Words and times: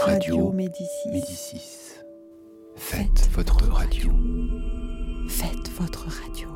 Radio 0.00 0.52
Médicis. 0.52 1.08
Médicis. 1.10 1.94
Faites, 2.76 3.28
votre 3.32 3.64
radio. 3.70 4.10
Faites 5.28 5.70
votre 5.78 6.06
radio. 6.06 6.48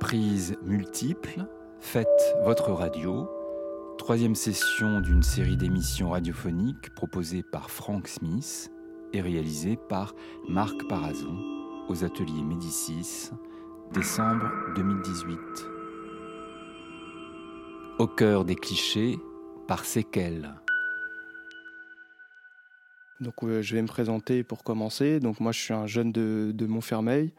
Prise 0.00 0.56
multiple. 0.64 1.46
Faites 1.80 2.06
votre 2.44 2.72
radio. 2.72 3.28
Troisième 3.98 4.34
session 4.34 5.00
d'une 5.00 5.22
série 5.22 5.56
d'émissions 5.56 6.10
radiophoniques 6.10 6.94
proposée 6.94 7.42
par 7.42 7.70
Frank 7.70 8.08
Smith 8.08 8.70
et 9.12 9.20
réalisée 9.20 9.78
par 9.88 10.14
Marc 10.48 10.86
Parazon 10.88 11.36
aux 11.88 12.04
ateliers 12.04 12.42
Médicis, 12.42 13.30
décembre 13.92 14.50
2018. 14.76 15.38
Au 17.98 18.06
cœur 18.06 18.44
des 18.44 18.54
clichés, 18.54 19.18
par 19.70 19.84
séquelles. 19.84 20.50
Donc 23.20 23.34
euh, 23.44 23.62
je 23.62 23.76
vais 23.76 23.82
me 23.82 23.86
présenter 23.86 24.42
pour 24.42 24.64
commencer. 24.64 25.20
Donc 25.20 25.38
moi 25.38 25.52
je 25.52 25.60
suis 25.60 25.72
un 25.72 25.86
jeune 25.86 26.10
de, 26.10 26.66
Montfermeil 26.66 27.32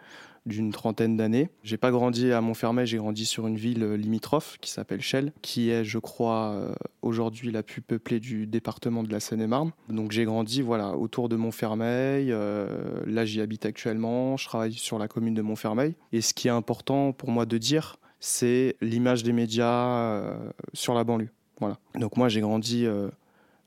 d'une 0.45 0.71
trentaine 0.71 1.17
d'années. 1.17 1.49
J'ai 1.61 1.75
pas 1.75 1.91
grandi 1.91 2.31
à 2.31 2.39
Montfermeil, 2.39 2.87
j'ai 2.87 2.95
grandi 2.95 3.25
sur 3.25 3.47
une 3.47 3.57
ville 3.57 3.83
euh, 3.83 3.97
limitrophe 3.97 4.57
qui 4.61 4.71
s'appelle 4.71 5.01
Chelles, 5.01 5.33
qui 5.41 5.71
est, 5.71 5.83
je 5.83 5.99
crois, 5.99 6.53
euh, 6.53 6.73
aujourd'hui 7.01 7.51
la 7.51 7.63
plus 7.63 7.81
peuplée 7.81 8.21
du 8.21 8.47
département 8.47 9.03
de 9.03 9.11
la 9.11 9.19
Seine-et-Marne. 9.19 9.73
Donc 9.89 10.13
j'ai 10.13 10.23
grandi, 10.23 10.61
voilà, 10.61 10.95
autour 10.95 11.27
de 11.27 11.35
Montfermeil. 11.35 12.29
là, 12.29 13.25
j'y 13.25 13.41
habite 13.41 13.65
actuellement. 13.65 14.37
Je 14.37 14.45
travaille 14.45 14.71
sur 14.71 14.97
la 14.97 15.09
commune 15.09 15.33
de 15.33 15.41
Montfermeil. 15.41 15.95
Et 16.13 16.21
ce 16.21 16.33
qui 16.33 16.47
est 16.47 16.51
important 16.51 17.11
pour 17.11 17.29
moi 17.29 17.45
de 17.45 17.57
dire, 17.57 17.97
c'est 18.21 18.77
l'image 18.79 19.21
des 19.23 19.33
médias 19.33 20.33
sur 20.73 20.93
la 20.93 21.03
banlieue. 21.03 21.27
Donc 21.95 22.17
moi, 22.17 22.29
j'ai 22.29 22.41
grandi, 22.41 22.87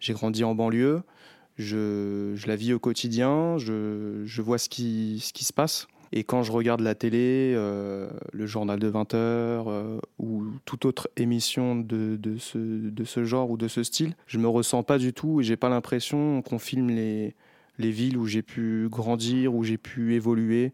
j'ai 0.00 0.12
grandi 0.12 0.44
en 0.44 0.54
banlieue. 0.54 1.02
Je, 1.56 2.34
la 2.46 2.56
vis 2.56 2.72
au 2.72 2.78
quotidien, 2.78 3.58
je, 3.58 4.42
vois 4.42 4.58
ce 4.58 4.68
qui, 4.68 5.20
se 5.20 5.52
passe. 5.52 5.86
Et 6.12 6.22
quand 6.22 6.42
je 6.42 6.52
regarde 6.52 6.80
la 6.80 6.94
télé, 6.94 7.54
euh, 7.56 8.08
le 8.32 8.46
journal 8.46 8.78
de 8.78 8.86
20 8.86 9.14
heures 9.14 9.68
euh, 9.68 9.98
ou 10.18 10.44
toute 10.64 10.84
autre 10.84 11.08
émission 11.16 11.74
de, 11.74 12.18
ce, 12.38 13.24
genre 13.24 13.50
ou 13.50 13.56
de 13.56 13.66
ce 13.66 13.82
style, 13.82 14.14
je 14.26 14.38
me 14.38 14.46
ressens 14.46 14.84
pas 14.84 14.98
du 14.98 15.12
tout 15.12 15.40
et 15.40 15.44
j'ai 15.44 15.56
pas 15.56 15.68
l'impression 15.68 16.40
qu'on 16.42 16.60
filme 16.60 16.88
les, 16.88 17.34
les 17.78 17.90
villes 17.90 18.16
où 18.16 18.26
j'ai 18.26 18.42
pu 18.42 18.86
grandir, 18.88 19.54
où 19.54 19.64
j'ai 19.64 19.78
pu 19.78 20.14
évoluer, 20.14 20.72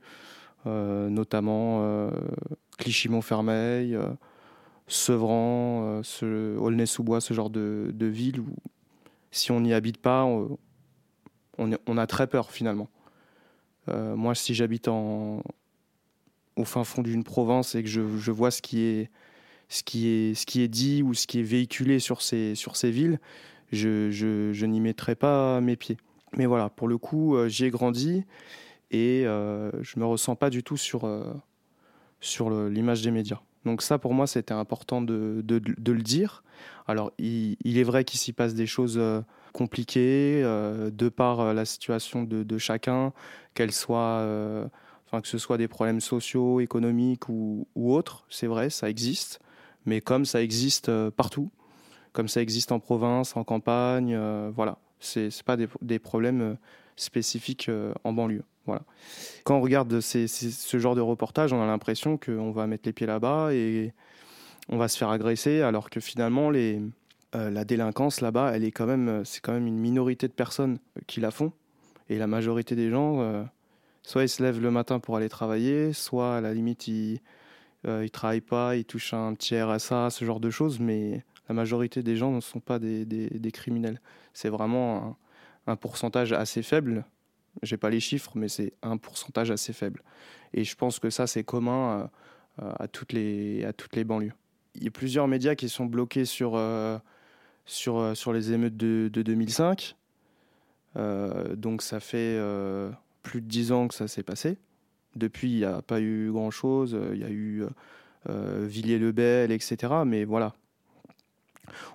euh, 0.66 1.08
notamment 1.08 2.10
Clichy-Montfermeil, 2.78 3.96
Sevran, 4.92 6.02
Aulnay-sous-Bois, 6.22 7.20
ce 7.20 7.32
genre 7.34 7.50
de, 7.50 7.90
de 7.94 8.06
villes 8.06 8.40
où 8.40 8.54
si 9.30 9.52
on 9.52 9.60
n'y 9.60 9.72
habite 9.72 9.98
pas, 9.98 10.24
on, 11.58 11.98
a 11.98 12.06
très 12.06 12.26
peur 12.26 12.50
finalement. 12.50 12.88
Euh, 13.88 14.16
moi, 14.16 14.34
si 14.34 14.54
j'habite 14.54 14.88
au 14.88 15.42
fin 16.64 16.84
fond 16.84 17.02
d'une 17.02 17.24
province 17.24 17.74
et 17.74 17.82
que 17.82 17.88
je, 17.88 18.30
vois 18.30 18.50
ce 18.50 18.62
qui, 18.62 18.82
est, 18.82 19.10
ce, 19.68 19.82
qui 19.82 20.08
est, 20.08 20.34
ce 20.34 20.46
qui 20.46 20.62
est 20.62 20.68
dit 20.68 21.02
ou 21.02 21.14
ce 21.14 21.26
qui 21.26 21.40
est 21.40 21.44
véhiculé 21.44 21.98
sur 21.98 22.22
ces, 22.22 22.54
sur 22.54 22.76
ces 22.76 22.90
villes, 22.90 23.20
je, 23.72 24.10
je, 24.10 24.66
n'y 24.66 24.80
mettrai 24.80 25.14
pas 25.14 25.60
mes 25.60 25.76
pieds. 25.76 25.96
Mais 26.36 26.46
voilà, 26.46 26.68
pour 26.70 26.88
le 26.88 26.98
coup, 26.98 27.36
euh, 27.36 27.48
j'y 27.48 27.64
ai 27.66 27.70
grandi 27.70 28.24
et 28.90 29.24
euh, 29.26 29.70
je 29.82 29.98
me 30.00 30.06
ressens 30.06 30.34
pas 30.34 30.50
du 30.50 30.62
tout 30.62 30.76
sur, 30.76 31.08
sur 32.20 32.50
l'image 32.50 33.02
des 33.02 33.10
médias. 33.10 33.40
Donc 33.64 33.82
ça, 33.82 33.98
pour 33.98 34.14
moi, 34.14 34.26
c'était 34.26 34.54
important 34.54 35.02
de, 35.02 35.44
le 35.46 36.02
dire. 36.02 36.42
Alors, 36.86 37.12
il, 37.18 37.56
est 37.64 37.82
vrai 37.82 38.04
qu'il 38.04 38.18
s'y 38.18 38.32
passe 38.32 38.54
des 38.54 38.66
choses 38.66 38.98
compliqué 39.52 40.40
euh, 40.44 40.90
de 40.90 41.08
par 41.08 41.40
euh, 41.40 41.52
la 41.52 41.64
situation 41.64 42.24
de, 42.24 42.58
chacun, 42.58 43.12
qu'elle 43.54 43.72
soit, 43.72 44.20
euh, 44.20 44.66
enfin 45.06 45.20
que 45.20 45.28
ce 45.28 45.38
soit 45.38 45.58
des 45.58 45.68
problèmes 45.68 46.00
sociaux, 46.00 46.60
économiques 46.60 47.28
ou, 47.28 47.66
autres. 47.76 48.24
C'est 48.30 48.46
vrai, 48.46 48.70
ça 48.70 48.88
existe, 48.88 49.40
mais 49.86 50.00
comme 50.00 50.24
ça 50.24 50.42
existe 50.42 50.90
partout, 51.10 51.50
comme 52.12 52.28
ça 52.28 52.40
existe 52.42 52.72
en 52.72 52.80
province, 52.80 53.36
en 53.36 53.44
campagne, 53.44 54.18
voilà, 54.54 54.78
c'est 54.98 55.30
pas 55.44 55.56
des, 55.56 55.98
problèmes 55.98 56.56
spécifiques 57.00 57.70
en 58.04 58.12
banlieue. 58.12 58.44
Voilà. 58.66 58.82
Quand 59.44 59.56
on 59.56 59.60
regarde 59.60 60.00
ce 60.00 60.78
genre 60.78 60.94
de 60.94 61.00
reportage, 61.00 61.52
on 61.52 61.62
a 61.62 61.66
l'impression 61.66 62.18
qu'on 62.18 62.52
va 62.52 62.66
mettre 62.66 62.82
les 62.86 62.92
pieds 62.92 63.06
là-bas 63.06 63.52
et 63.52 63.92
on 64.70 64.76
va 64.76 64.88
se 64.88 64.96
faire 64.96 65.10
agresser, 65.10 65.62
alors 65.62 65.90
que 65.90 66.00
finalement 66.00 66.52
euh, 66.54 67.50
la 67.50 67.64
délinquance 67.64 68.20
là-bas, 68.20 68.52
elle 68.54 68.64
est 68.64 68.70
quand 68.70 68.86
même, 68.86 69.08
euh, 69.08 69.24
c'est 69.24 69.40
quand 69.40 69.52
même 69.52 69.66
une 69.66 69.78
minorité 69.78 70.28
de 70.28 70.32
personnes 70.32 70.78
euh, 70.96 71.00
qui 71.06 71.20
la 71.20 71.30
font. 71.30 71.52
Et 72.08 72.18
la 72.18 72.26
majorité 72.26 72.74
des 72.74 72.90
gens, 72.90 73.46
soit 74.02 74.24
ils 74.24 74.28
se 74.28 74.42
lèvent 74.42 74.60
le 74.60 74.72
matin 74.72 74.98
pour 74.98 75.16
aller 75.16 75.28
travailler, 75.28 75.92
soit 75.92 76.38
à 76.38 76.40
la 76.40 76.52
limite 76.52 76.88
ils, 76.88 77.20
ne 77.84 78.08
travaillent 78.08 78.40
pas, 78.40 78.74
ils 78.74 78.84
touchent 78.84 79.14
un 79.14 79.32
petit 79.34 79.60
RSA, 79.60 80.10
ce 80.10 80.24
genre 80.24 80.40
de 80.40 80.50
choses. 80.50 80.80
Mais 80.80 81.22
la 81.48 81.54
majorité 81.54 82.02
des 82.02 82.16
gens 82.16 82.32
ne 82.32 82.40
sont 82.40 82.58
pas 82.58 82.80
des, 82.80 83.50
criminels. 83.52 84.00
C'est 84.32 84.48
vraiment 84.48 85.16
pourcentage 85.76 86.32
assez 86.32 86.62
faible. 86.62 87.04
J'ai 87.62 87.76
pas 87.76 87.90
les 87.90 88.00
chiffres, 88.00 88.32
mais 88.34 88.48
c'est 88.48 88.72
un 88.82 88.96
pourcentage 88.96 89.50
assez 89.50 89.72
faible. 89.72 90.02
Et 90.52 90.64
je 90.64 90.74
pense 90.76 90.98
que 90.98 91.10
ça, 91.10 91.26
c'est 91.26 91.44
commun 91.44 92.10
à, 92.58 92.88
toutes 92.88 93.12
les, 93.12 93.64
à 93.64 93.72
toutes 93.72 93.96
les 93.96 94.04
banlieues. 94.04 94.32
Il 94.74 94.84
y 94.84 94.88
a 94.88 94.90
plusieurs 94.90 95.26
médias 95.28 95.54
qui 95.54 95.68
sont 95.68 95.86
bloqués 95.86 96.24
sur 96.24 96.56
euh, 96.56 96.98
les 98.32 98.52
émeutes 98.52 98.76
de, 98.76 99.08
2005. 99.08 99.96
Euh, 100.96 101.54
donc 101.56 101.82
ça 101.82 102.00
fait 102.00 102.36
euh, 102.38 102.90
plus 103.22 103.40
de 103.40 103.46
dix 103.46 103.72
ans 103.72 103.88
que 103.88 103.94
ça 103.94 104.08
s'est 104.08 104.22
passé. 104.22 104.58
Depuis, 105.16 105.50
il 105.50 105.56
n'y 105.58 105.64
a 105.64 105.82
pas 105.82 106.00
eu 106.00 106.30
grand-chose. 106.30 106.96
Il 107.12 107.18
y 107.18 107.24
a 107.24 107.30
eu 107.30 107.64
Villiers-le-Bel, 108.28 109.50
etc. 109.50 109.92
Mais 110.06 110.24
voilà, 110.24 110.54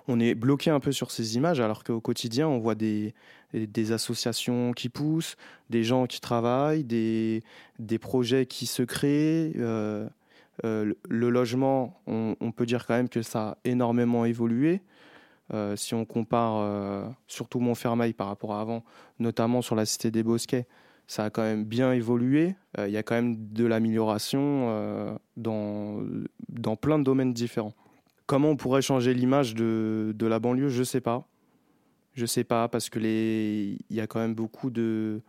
on 0.08 0.20
est 0.20 0.34
bloqué 0.34 0.70
un 0.70 0.80
peu 0.80 0.92
sur 0.92 1.10
ces 1.10 1.36
images 1.36 1.60
alors 1.60 1.84
qu'au 1.84 2.00
quotidien 2.00 2.48
on 2.48 2.58
voit 2.58 2.74
des, 2.74 3.14
associations 3.90 4.72
qui 4.72 4.88
poussent, 4.88 5.36
des 5.70 5.84
gens 5.84 6.06
qui 6.06 6.20
travaillent, 6.20 6.84
des, 6.84 7.42
projets 8.00 8.46
qui 8.46 8.66
se 8.66 8.82
créent. 8.82 9.52
le 9.54 10.94
logement, 11.08 12.00
on, 12.06 12.52
peut 12.52 12.66
dire 12.66 12.86
quand 12.86 12.94
même 12.94 13.08
que 13.08 13.22
ça 13.22 13.48
a 13.48 13.58
énormément 13.64 14.24
évolué. 14.24 14.82
Euh, 15.54 15.76
si 15.76 15.94
on 15.94 16.04
compare 16.04 16.56
euh, 16.58 17.06
surtout 17.28 17.60
Montfermeil 17.60 18.12
par 18.12 18.26
rapport 18.26 18.54
à 18.54 18.60
avant, 18.60 18.82
notamment 19.18 19.62
sur 19.62 19.76
la 19.76 19.86
cité 19.86 20.10
des 20.10 20.22
Bosquets, 20.22 20.66
ça 21.06 21.24
a 21.24 21.30
quand 21.30 21.42
même 21.42 21.64
bien 21.64 21.92
évolué. 21.92 22.56
Euh, 22.78 22.88
il 22.88 22.92
y 22.92 22.96
a 22.96 23.02
quand 23.02 23.14
même 23.14 23.36
de 23.52 23.64
l'amélioration 23.64 25.18
dans, 25.36 26.02
dans 26.48 26.76
plein 26.76 26.98
de 26.98 27.04
domaines 27.04 27.32
différents. 27.32 27.74
Comment 28.26 28.50
on 28.50 28.56
pourrait 28.56 28.82
changer 28.82 29.14
l'image 29.14 29.54
de, 29.54 30.14
la 30.20 30.38
banlieue 30.38 30.68
Je 30.68 30.80
ne 30.80 30.84
sais 30.84 31.00
pas. 31.00 31.28
Je 32.14 32.22
ne 32.22 32.26
sais 32.26 32.44
pas 32.44 32.68
parce 32.68 32.88
que 32.88 32.98
les 32.98 33.78
il 33.90 33.96
y 33.96 34.00
a 34.00 34.06
quand 34.06 34.18
même 34.18 34.34
beaucoup 34.34 34.70
de 34.70 35.20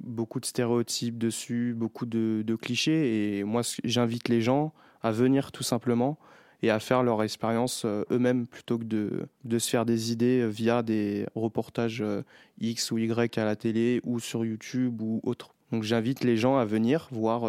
beaucoup 0.00 0.40
de 0.40 0.44
stéréotypes 0.44 1.18
dessus, 1.18 1.72
beaucoup 1.76 2.04
de, 2.04 2.42
de 2.44 2.56
clichés 2.56 3.38
et 3.38 3.44
moi 3.44 3.62
j'invite 3.84 4.28
les 4.28 4.40
gens 4.40 4.72
à 5.02 5.12
venir 5.12 5.52
tout 5.52 5.62
simplement 5.62 6.18
et 6.64 6.70
à 6.70 6.80
faire 6.80 7.02
leur 7.02 7.22
expérience 7.22 7.84
euh, 7.84 8.04
eux-mêmes 8.10 8.46
plutôt 8.46 8.78
que 8.78 8.84
de, 8.84 9.28
de, 9.44 9.58
se 9.58 9.68
faire 9.68 9.84
des 9.84 10.12
idées 10.12 10.40
euh, 10.40 10.48
via 10.48 10.82
des 10.82 11.26
reportages 11.34 12.00
euh, 12.00 12.22
X 12.58 12.90
ou 12.90 12.98
Y 12.98 13.38
à 13.38 13.44
la 13.44 13.54
télé 13.54 14.00
ou 14.04 14.18
sur 14.18 14.44
YouTube 14.44 15.02
ou 15.02 15.20
autre. 15.22 15.54
Donc 15.72 15.82
j'invite 15.82 16.24
les 16.24 16.36
gens 16.36 16.56
à 16.56 16.64
venir 16.64 17.08
voir 17.10 17.42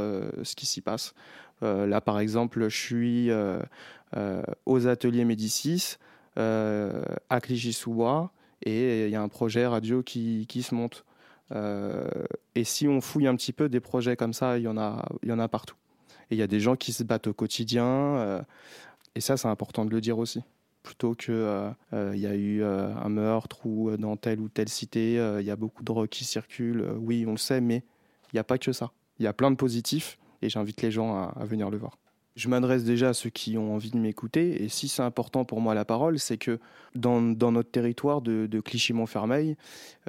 ce 0.44 0.56
qui 0.56 0.66
s'y 0.66 0.82
passe. 0.82 1.14
Là 1.62 2.02
par 2.02 2.20
exemple, 2.20 2.68
je 2.68 2.76
suis 2.76 3.32
aux 4.66 4.88
ateliers 4.88 5.26
Médicis 5.26 5.98
à 6.36 7.42
Clichy-sous-Bois 7.42 8.32
et 8.64 9.06
il 9.06 9.12
y 9.12 9.16
a 9.16 9.22
un 9.22 9.28
projet 9.28 9.66
radio 9.66 10.04
qui, 10.04 10.48
se 10.62 10.76
monte. 10.76 11.06
et 11.52 12.64
si 12.64 12.88
on 12.88 13.02
fouille 13.02 13.28
un 13.28 13.36
petit 13.36 13.54
peu 13.54 13.70
des 13.70 13.80
projets 13.80 14.16
comme 14.16 14.34
ça, 14.34 14.58
il 14.58 14.64
y 14.64 14.68
en 14.68 14.78
a, 14.78 15.06
il 15.24 15.30
y 15.30 15.32
en 15.32 15.40
a 15.40 15.48
partout. 15.48 15.76
Et 16.32 16.36
il 16.36 16.38
y 16.38 16.44
a 16.44 16.48
des 16.48 16.60
gens 16.60 16.76
qui 16.76 16.94
se 16.94 17.04
battent 17.04 17.28
au 17.28 17.34
quotidien. 17.34 18.44
Et 19.16 19.22
ça, 19.22 19.38
c'est 19.38 19.48
important 19.48 19.86
de 19.86 19.92
le 19.92 20.02
dire 20.02 20.20
aussi. 20.20 20.44
Plutôt 20.84 21.16
que 21.16 21.32
euh, 21.32 21.70
euh, 21.94 22.16
y 22.16 22.28
a 22.28 22.36
eu 22.36 22.62
euh, 22.62 22.94
un 22.94 23.10
meurtre 23.10 23.66
ou 23.66 23.98
dans 23.98 24.18
telle 24.18 24.40
ou 24.40 24.50
telle 24.50 24.70
cité, 24.70 25.14
il 25.40 25.46
y 25.46 25.50
a 25.50 25.56
beaucoup 25.56 25.82
de 25.82 25.86
drogue 25.86 26.10
qui 26.10 26.26
circulent. 26.26 26.86
oui, 27.00 27.26
on 27.28 27.32
le 27.32 27.38
sait, 27.38 27.62
mais 27.62 27.78
il 28.32 28.36
n'y 28.36 28.40
a 28.40 28.44
pas 28.44 28.58
que 28.58 28.72
ça. 28.72 28.92
Il 29.18 29.24
y 29.24 29.28
a 29.28 29.34
plein 29.34 29.50
de 29.50 29.56
positifs 29.56 30.20
et 30.42 30.50
j'invite 30.50 30.82
les 30.82 30.92
gens 30.92 31.16
à 31.16 31.46
venir 31.46 31.70
le 31.70 31.78
voir 31.78 31.98
je 32.36 32.50
m'adresse 32.50 32.84
déjà 32.84 33.10
à 33.10 33.14
ceux 33.14 33.30
qui 33.30 33.58
ont 33.58 33.74
envie 33.74 33.92
de 33.92 33.98
m'écouter. 33.98 34.64
Et 34.64 34.70
si 34.70 34.90
c'est 34.90 35.02
important 35.02 35.46
pour 35.46 35.62
moi 35.62 35.74
la 35.74 35.86
parole, 35.86 36.20
c'est 36.20 36.38
que 36.38 36.60
dans, 36.94 37.22
notre 37.22 37.72
territoire 37.72 38.22
de, 38.22 38.60
Clichy-Montfermeil, 38.60 39.56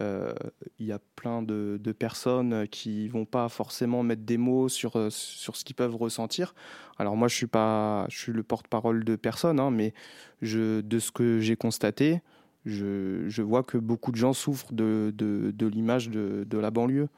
euh, 0.00 0.32
il 0.78 0.86
y 0.86 0.92
a 0.92 0.98
plein 1.14 1.42
de, 1.42 1.78
personnes 1.96 2.66
qui 2.68 3.08
vont 3.08 3.24
pas 3.24 3.48
forcément 3.48 4.02
mettre 4.02 4.22
des 4.22 4.38
mots 4.38 4.68
sur, 4.68 4.96
euh, 4.96 5.08
sur 5.10 5.56
ce 5.56 5.64
qu'ils 5.64 5.76
peuvent 5.76 5.94
ressentir. 5.94 6.54
Alors 6.98 7.16
moi, 7.16 7.28
je 7.28 7.36
suis 7.36 7.46
pas, 7.46 8.06
je 8.08 8.18
suis 8.18 8.32
le 8.32 8.42
porte-parole 8.42 9.04
de 9.04 9.14
personne, 9.14 9.60
hein, 9.60 9.70
mais 9.70 9.94
je, 10.42 10.80
de 10.80 10.98
ce 10.98 11.12
que 11.12 11.38
j'ai 11.38 11.56
constaté, 11.56 12.22
Je, 12.64 13.42
vois 13.42 13.62
que 13.62 13.78
beaucoup 13.78 14.10
de 14.10 14.16
gens 14.16 14.32
souffrent 14.32 14.72
de, 14.72 15.14
l'image 15.60 16.10
de, 16.10 16.58
la 16.58 16.70
banlieue 16.72 17.08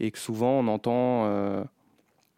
et 0.00 0.10
que 0.10 0.18
souvent 0.18 0.58
on 0.58 0.66
entend, 0.66 1.26
euh, 1.26 1.62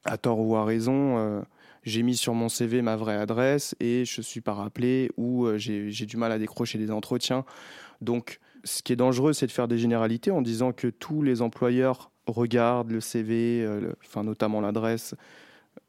à 0.04 0.18
tort 0.18 0.40
ou 0.40 0.56
à 0.56 0.64
raison, 0.64 1.18
euh, 1.18 1.42
j'ai 1.82 2.02
mis 2.02 2.16
sur 2.16 2.34
mon 2.34 2.48
CV 2.48 2.82
ma 2.82 2.96
vraie 2.96 3.16
adresse 3.16 3.74
et 3.80 4.04
je 4.04 4.20
ne 4.20 4.24
suis 4.24 4.40
pas 4.40 4.54
rappelé 4.54 5.10
ou 5.16 5.46
euh, 5.46 5.58
j'ai 5.58 6.06
du 6.06 6.16
mal 6.16 6.32
à 6.32 6.38
décrocher 6.38 6.78
des 6.78 6.90
entretiens. 6.90 7.44
Donc 8.00 8.40
ce 8.64 8.82
qui 8.82 8.92
est 8.92 8.96
dangereux, 8.96 9.32
c'est 9.32 9.46
de 9.46 9.52
faire 9.52 9.68
des 9.68 9.78
généralités 9.78 10.30
en 10.30 10.42
disant 10.42 10.72
que 10.72 10.88
tous 10.88 11.22
les 11.22 11.42
employeurs 11.42 12.10
regardent 12.26 12.90
le 12.90 13.00
CV, 13.00 13.68
enfin 14.02 14.24
notamment 14.24 14.62
l'adresse, 14.62 15.14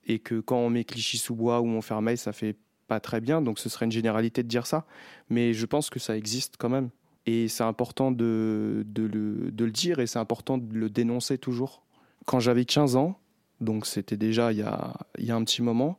et 0.06 0.20
que 0.20 0.42
quand 0.42 0.58
on 0.58 0.70
met 0.70 0.84
Clichy-sous-Bois 0.84 1.62
ou 1.62 1.66
Montfermeil, 1.66 2.18
ça 2.18 2.34
fait 2.34 2.58
pas 2.88 3.00
très 3.00 3.22
bien, 3.22 3.42
donc 3.42 3.60
ce 3.60 3.70
serait 3.70 3.86
une 3.86 3.92
généralité 3.92 4.44
de 4.44 4.48
dire 4.48 4.68
ça, 4.68 4.86
mais 5.30 5.54
je 5.54 5.66
pense 5.66 5.90
que 5.90 6.00
ça 6.00 6.18
existe 6.18 6.56
quand 6.58 6.70
même. 6.70 6.90
Et 7.26 7.48
c'est 7.48 7.64
important 7.64 8.12
de, 8.12 8.86
le, 8.96 9.52
de, 9.52 9.66
le, 9.66 9.72
dire 9.72 10.00
et 10.00 10.06
c'est 10.06 10.20
important 10.20 10.60
de 10.60 10.78
le 10.78 10.90
dénoncer 10.90 11.40
toujours. 11.40 11.82
Quand 12.26 12.40
j'avais 12.40 12.66
15 12.66 12.96
ans, 12.98 13.20
donc 13.62 13.86
c'était 13.86 14.18
déjà 14.18 14.52
il 14.52 14.60
y, 14.60 14.64
a, 14.64 15.36
un 15.36 15.44
petit 15.44 15.62
moment, 15.62 15.98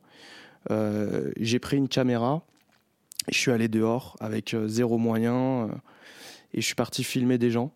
euh, 0.71 1.31
j'ai 1.39 1.59
pris 1.59 1.77
une 1.77 1.87
caméra, 1.87 2.43
je 3.29 3.37
suis 3.37 3.51
allé 3.51 3.67
dehors 3.67 4.15
avec 4.19 4.53
euh, 4.53 4.67
zéro 4.67 4.97
moyen 4.97 5.35
euh, 5.35 5.67
et 6.53 6.61
je 6.61 6.65
suis 6.65 6.75
parti 6.75 7.03
filmer 7.03 7.37
des 7.37 7.51
gens. 7.51 7.71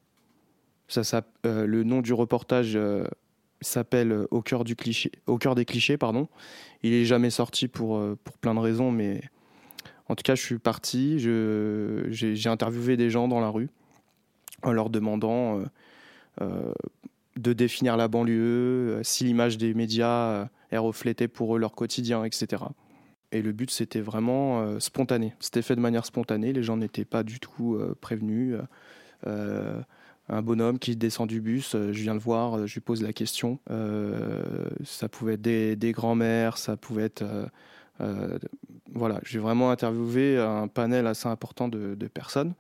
Ça, 0.88 1.04
ça 1.04 1.24
le 1.46 1.84
nom 1.84 2.02
du 2.02 2.12
reportage 2.12 2.78
s'appelle 3.62 4.28
Au 4.30 4.42
cœur 4.42 4.66
des 4.66 4.76
clichés, 4.76 5.98
pardon. 5.98 6.28
Il 6.84 6.94
est 6.94 7.06
jamais 7.06 7.30
sorti 7.30 7.70
pour 7.70 8.04
pour 8.26 8.38
plein 8.40 8.54
de 8.56 8.60
raisons, 8.60 8.92
mais 8.92 9.22
en 10.10 10.16
tout 10.16 10.24
cas, 10.24 10.36
je 10.36 10.42
suis 10.42 10.60
parti. 10.60 11.18
j'ai 11.18 12.50
interviewé 12.50 12.98
des 12.98 13.10
gens 13.10 13.30
dans 13.30 13.40
la 13.40 13.48
rue 13.48 13.70
en 14.64 14.74
leur 14.74 14.90
demandant 14.90 15.64
de 17.38 17.54
définir 17.54 17.98
la 17.98 18.08
banlieue, 18.08 19.00
si 19.04 19.24
l'image 19.24 19.58
des 19.58 19.74
médias 19.74 20.48
est 20.72 20.78
reflétait 20.78 21.28
pour 21.28 21.56
eux 21.56 21.60
leur 21.60 21.74
quotidien, 21.74 22.24
etc. 22.24 22.64
Et 23.32 23.42
le 23.42 23.52
but, 23.52 23.72
c'était 23.72 24.02
vraiment 24.02 24.80
spontané. 24.80 25.34
C'était 25.40 25.62
fait 25.62 25.76
de 25.76 25.82
manière 25.82 26.06
spontanée. 26.06 26.52
Les 26.52 26.64
gens 26.64 26.76
n'étaient 26.76 27.06
pas 27.06 27.24
du 27.24 27.40
tout 27.40 27.80
prévenus 28.02 28.58
un 30.32 30.42
bonhomme 30.42 30.80
qui 30.80 30.96
descend 30.96 31.28
du 31.28 31.42
bus, 31.42 31.76
euh, 31.76 31.92
je 31.92 32.02
viens 32.02 32.14
le 32.14 32.20
voir, 32.20 32.58
euh, 32.58 32.66
je 32.66 32.76
lui 32.76 32.82
pose 32.82 33.04
la 33.04 33.12
question. 33.14 33.60
Euh, 33.70 34.44
ça 34.84 35.10
pouvait 35.10 35.34
être 35.34 35.42
des, 35.42 35.76
des 35.76 35.92
grands-mères, 35.92 36.58
ça 36.58 36.78
pouvait 36.78 37.04
être... 37.04 37.24
voilà, 38.94 39.20
j'ai 39.24 39.40
vraiment 39.40 39.70
interviewé 39.70 40.40
un 40.40 40.68
panel 40.68 41.06
assez 41.06 41.28
important 41.28 41.68
de, 41.68 42.08
personnes, 42.08 42.56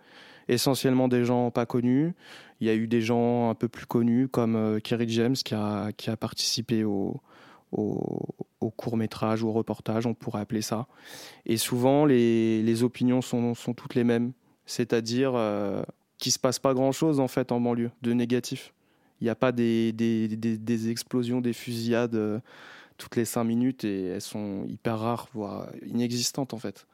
essentiellement 0.47 1.07
des 1.07 1.25
gens 1.25 1.51
pas 1.51 1.65
connus. 1.65 2.13
Il 2.59 2.67
y 2.67 2.69
a 2.69 2.75
eu 2.75 2.87
des 2.87 3.01
gens 3.01 3.49
un 3.49 3.55
peu 3.55 3.67
plus 3.67 3.85
connus 3.85 4.27
comme 4.27 4.79
Kerry 4.81 5.09
James 5.09 5.35
qui 5.35 5.55
a, 5.55 5.91
qui 5.91 6.09
a 6.09 6.17
participé 6.17 6.83
au, 6.83 7.19
au, 7.71 8.69
court 8.77 8.97
métrage 8.97 9.43
ou 9.43 9.47
au 9.47 9.51
reportage, 9.51 10.05
on 10.05 10.13
pourrait 10.13 10.41
appeler 10.41 10.61
ça. 10.61 10.87
Et 11.45 11.57
souvent, 11.57 12.05
les, 12.05 12.61
les 12.61 12.83
opinions 12.83 13.21
sont, 13.21 13.53
sont, 13.55 13.73
toutes 13.73 13.95
les 13.95 14.03
mêmes. 14.03 14.31
C'est-à-dire, 14.65 15.33
qu'il 16.21 16.31
se 16.31 16.39
passe 16.39 16.59
pas 16.59 16.73
grand-chose 16.73 17.19
en 17.19 17.27
fait 17.27 17.51
en 17.51 17.59
banlieue 17.59 17.91
de 18.03 18.13
négatif. 18.13 18.73
Il 19.19 19.25
n'y 19.25 19.29
a 19.29 19.35
pas 19.35 19.51
des, 19.51 19.91
des, 19.91 20.27
des, 20.29 20.89
explosions, 20.89 21.41
des 21.41 21.51
fusillades 21.51 22.15
euh, 22.15 22.39
toutes 22.97 23.15
les 23.17 23.25
cinq 23.25 23.43
minutes 23.43 23.83
et 23.83 24.05
elles 24.05 24.21
sont 24.21 24.63
hyper 24.67 24.99
rares, 24.99 25.27
voire 25.33 25.67
inexistantes 25.85 26.53
en 26.53 26.57
fait. 26.57 26.87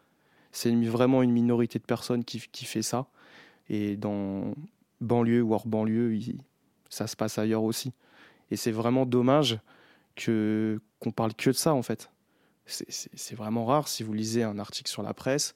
C'est 0.51 0.73
vraiment 0.73 1.21
une 1.21 1.31
minorité 1.31 1.77
de 1.77 1.83
personnes 1.83 2.23
qui, 2.23 2.41
qui, 2.51 2.65
fait 2.65 2.81
ça. 2.81 3.05
Et 3.69 3.97
dans 3.97 4.53
banlieue 5.01 5.41
ou 5.41 5.53
hors 5.53 5.67
banlieue, 5.67 6.17
ça 6.89 7.07
se 7.07 7.15
passe 7.15 7.37
ailleurs 7.37 7.63
aussi. 7.63 7.93
Et 8.51 8.55
c'est 8.55 8.71
vraiment 8.71 9.05
dommage 9.05 9.59
que 10.15 10.81
qu'on 10.99 11.11
parle 11.11 11.33
que 11.33 11.49
de 11.49 11.55
ça 11.55 11.73
en 11.73 11.83
fait. 11.83 12.09
C'est 12.65 13.35
vraiment 13.35 13.65
rare 13.65 13.87
si 13.87 14.03
vous 14.03 14.13
lisez 14.13 14.43
un 14.43 14.59
article 14.59 14.89
sur 14.89 15.01
la 15.01 15.13
presse, 15.13 15.55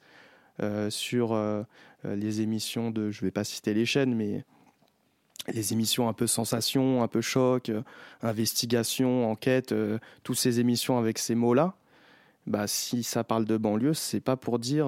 euh, 0.61 0.89
sur 0.89 1.33
euh, 1.33 1.63
euh, 2.05 2.15
les 2.15 2.39
émissions 2.39 2.89
de, 2.89 3.11
je 3.11 3.21
ne 3.21 3.27
vais 3.27 3.31
pas 3.31 3.43
citer 3.43 3.73
les 3.73 3.85
chaînes, 3.85 4.15
mais 4.15 4.45
les 5.47 5.73
émissions 5.73 6.07
un 6.07 6.13
peu 6.13 6.27
sensation, 6.27 7.03
un 7.03 7.07
peu 7.07 7.19
choc, 7.19 7.71
investigation, 8.21 9.29
enquête, 9.29 9.73
toutes 10.23 10.37
ces 10.37 10.59
émissions 10.59 10.99
avec 10.99 11.17
ces 11.17 11.35
mots-là, 11.35 11.75
bah, 12.45 12.67
si 12.67 13.03
ça 13.03 13.23
parle 13.23 13.45
de 13.45 13.57
banlieue, 13.57 13.95
c'est 13.95 14.19
pas 14.19 14.37
pour 14.37 14.59
dire 14.59 14.87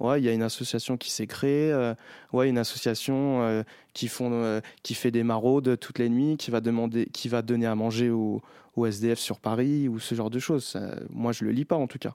ouais, 0.00 0.20
il 0.20 0.24
y 0.24 0.28
a 0.28 0.32
une 0.32 0.42
association 0.42 0.96
qui 0.96 1.10
s'est 1.10 1.26
créée, 1.26 1.94
ouais, 2.32 2.48
une 2.48 2.58
association 2.58 3.64
qui, 3.92 4.08
font, 4.08 4.60
qui 4.82 4.94
fait 4.94 5.10
des 5.10 5.22
maraudes 5.22 5.78
toutes 5.78 5.98
les 5.98 6.08
nuits, 6.08 6.36
qui 6.36 6.50
va, 6.50 6.60
demander, 6.60 7.06
qui 7.06 7.28
va 7.28 7.42
donner 7.42 7.66
à 7.66 7.74
manger 7.74 8.10
aux, 8.10 8.42
SDF 8.76 9.18
sur 9.18 9.40
Paris 9.40 9.88
ou 9.88 9.98
ce 9.98 10.14
genre 10.14 10.30
de 10.30 10.38
choses. 10.38 10.78
moi, 11.10 11.32
je 11.32 11.44
le 11.44 11.50
lis 11.50 11.66
pas 11.66 11.76
en 11.76 11.86
tout 11.86 11.98
cas. 11.98 12.14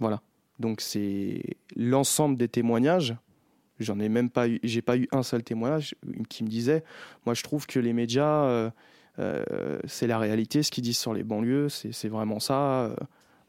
Voilà. 0.00 0.20
Donc 0.58 0.80
c'est 0.80 1.42
l'ensemble 1.76 2.36
des 2.36 2.48
témoignages. 2.48 3.16
J'en 3.78 4.00
ai 4.00 4.08
même 4.08 4.28
pas 4.28 4.48
eu, 4.48 4.58
j'ai 4.64 4.82
pas 4.82 4.96
eu 4.96 5.08
un 5.12 5.22
seul 5.22 5.44
témoignage 5.44 5.94
qui 6.28 6.42
me 6.42 6.48
disait, 6.48 6.82
moi 7.26 7.34
je 7.34 7.42
trouve 7.44 7.66
que 7.66 7.78
les 7.78 7.92
médias, 7.92 8.44
euh, 8.44 8.70
euh, 9.20 9.78
c'est 9.86 10.08
la 10.08 10.18
réalité, 10.18 10.64
ce 10.64 10.72
qu'ils 10.72 10.82
disent 10.82 10.98
sur 10.98 11.14
les 11.14 11.22
banlieues, 11.22 11.68
c'est 11.68 12.08
vraiment 12.08 12.40
ça. 12.40 12.82
Euh, 12.82 12.96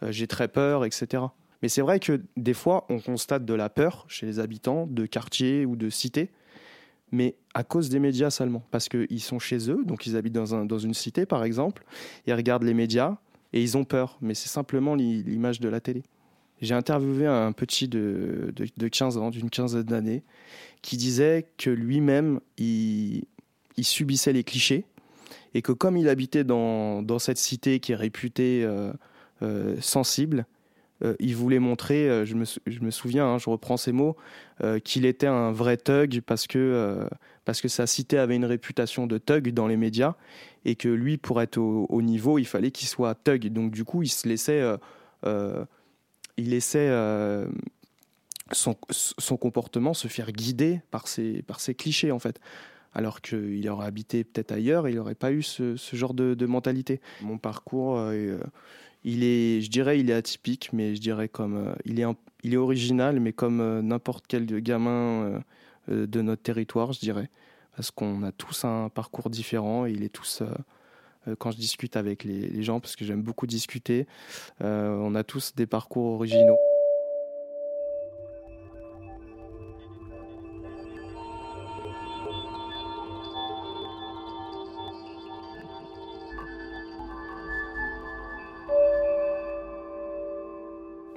j'ai 0.10 0.28
très 0.28 0.48
peur, 0.48 0.86
etc. 0.86 1.24
Mais 1.62 1.70
c'est 1.70 1.82
vrai 1.82 2.00
que 2.00 2.22
des 2.38 2.54
fois, 2.54 2.86
on 2.90 3.00
constate 3.00 3.46
de 3.46 3.54
la 3.54 3.70
peur 3.70 4.06
chez 4.08 4.26
les 4.26 4.40
habitants 4.40 4.88
de 4.88 5.06
quartiers 5.06 5.66
ou 5.66 5.76
de 5.76 5.90
cités, 5.90 6.32
mais 7.12 7.36
à 7.54 7.64
cause 7.64 7.90
des 7.90 8.00
médias 8.00 8.30
seulement, 8.30 8.64
parce 8.72 8.88
qu'ils 8.88 9.22
sont 9.22 9.40
chez 9.40 9.70
eux, 9.70 9.84
donc 9.84 10.06
ils 10.06 10.16
habitent 10.16 10.34
dans, 10.34 10.56
un, 10.56 10.66
dans 10.66 10.78
une 10.78 10.94
cité 10.94 11.26
par 11.26 11.44
exemple, 11.44 11.84
ils 12.28 12.34
regardent 12.34 12.64
les 12.64 12.74
médias 12.74 13.18
et 13.54 13.62
ils 13.62 13.78
ont 13.78 13.84
peur, 13.84 14.18
mais 14.22 14.36
c'est 14.36 14.50
simplement 14.50 14.96
l'image 14.96 15.60
de 15.60 15.70
la 15.70 15.80
télé. 15.80 16.04
J'ai 16.62 16.76
interviewé 16.76 17.26
un 17.26 17.52
petit 17.54 17.88
de, 17.88 18.54
de, 18.56 18.88
15 18.88 19.18
ans, 19.18 19.30
d'une 19.30 19.50
quinzaine 19.50 19.84
d'années, 19.84 20.24
qui 20.82 20.98
disait 20.98 21.48
que 21.58 21.70
lui-même, 21.70 22.42
il, 22.58 23.24
subissait 23.82 24.34
les 24.34 24.44
clichés 24.44 24.86
et 25.54 25.62
que 25.62 25.72
comme 25.72 25.96
il 25.96 26.10
habitait 26.10 26.44
dans, 26.44 27.02
dans 27.02 27.18
cette 27.18 27.38
cité 27.38 27.80
qui 27.80 27.94
est 27.94 27.96
réputée 27.96 28.64
euh, 28.66 28.92
euh, 29.42 29.78
sensible, 29.80 30.46
euh, 31.04 31.16
il 31.20 31.36
voulait 31.36 31.60
montrer, 31.60 32.26
je 32.26 32.36
me, 32.36 32.46
je, 32.46 32.80
me, 32.80 32.92
souviens, 32.92 33.26
hein, 33.26 33.38
je 33.38 33.50
reprends 33.50 33.78
ces 33.78 33.92
mots, 33.92 34.16
qu'il 34.84 35.06
était 35.06 35.28
un 35.28 35.52
vrai 35.52 35.78
thug 35.78 36.22
parce 36.26 36.46
que, 36.46 37.08
parce 37.46 37.62
que 37.62 37.68
sa 37.68 37.88
cité 37.88 38.18
avait 38.18 38.36
une 38.36 38.46
réputation 38.46 39.08
de 39.08 39.18
thug 39.18 39.50
dans 39.54 39.68
les 39.68 39.78
médias 39.78 40.16
et 40.66 40.76
que 40.76 40.90
lui, 40.90 41.18
pour 41.18 41.42
être 41.42 41.58
au, 41.58 41.86
au 41.90 42.02
niveau, 42.02 42.38
il 42.38 42.46
fallait 42.46 42.72
qu'il 42.72 42.88
soit 42.88 43.16
thug. 43.16 43.48
Donc 43.48 43.72
du 43.72 43.86
coup, 43.86 44.04
il 44.04 44.10
se 44.10 44.28
laissait 44.28 44.62
il 46.40 46.50
laissait 46.52 46.88
euh, 46.90 47.48
son, 48.52 48.74
comportement 49.38 49.94
se 49.94 50.08
faire 50.08 50.32
guider 50.32 50.82
par 50.90 51.08
ses, 51.08 51.42
par 51.44 51.58
clichés, 51.78 52.12
en 52.12 52.20
fait. 52.20 52.40
Alors 52.94 53.22
qu'il 53.22 53.70
aurait 53.70 53.86
habité 53.86 54.24
peut-être 54.24 54.52
ailleurs, 54.52 54.88
il 54.88 54.96
n'aurait 54.96 55.16
pas 55.16 55.32
eu 55.32 55.44
ce, 55.44 55.76
genre 55.94 56.14
de, 56.14 56.46
mentalité. 56.46 57.02
Mon 57.22 57.38
parcours, 57.38 57.98
euh, 57.98 58.14
euh, 58.14 58.40
il 59.04 59.24
est, 59.24 59.62
je 59.62 59.70
dirais, 59.70 60.00
il 60.00 60.10
est 60.10 60.14
atypique, 60.14 60.72
mais 60.74 60.96
je 60.96 61.02
dirais 61.02 61.30
comme 61.30 61.74
il 61.86 62.00
est, 62.00 62.06
il 62.44 62.54
est 62.54 62.58
original, 62.58 63.20
mais 63.20 63.34
comme 63.34 63.82
n'importe 63.82 64.26
quel 64.28 64.46
gamin 64.46 65.42
de 65.88 66.22
notre 66.22 66.42
territoire, 66.42 66.94
je 66.94 67.00
dirais, 67.00 67.30
parce 67.76 67.92
qu'on 67.92 68.24
a 68.24 68.32
tous 68.32 68.66
un 68.66 68.90
parcours 68.90 69.30
différent 69.30 69.86
et 69.86 69.92
il 69.92 70.04
est 70.04 70.10
tous 70.10 70.44
euh, 71.28 71.36
quand 71.38 71.52
je 71.52 71.58
discute 71.58 71.96
avec 71.96 72.24
les, 72.24 72.64
gens, 72.64 72.80
parce 72.80 72.96
que 72.96 73.06
j'aime 73.06 73.22
beaucoup 73.22 73.48
discuter. 73.48 74.08
Euh, 74.62 74.96
on 75.02 75.16
a 75.16 75.24
tous 75.24 75.54
des 75.56 75.66
parcours 75.66 76.14
originaux. 76.14 76.58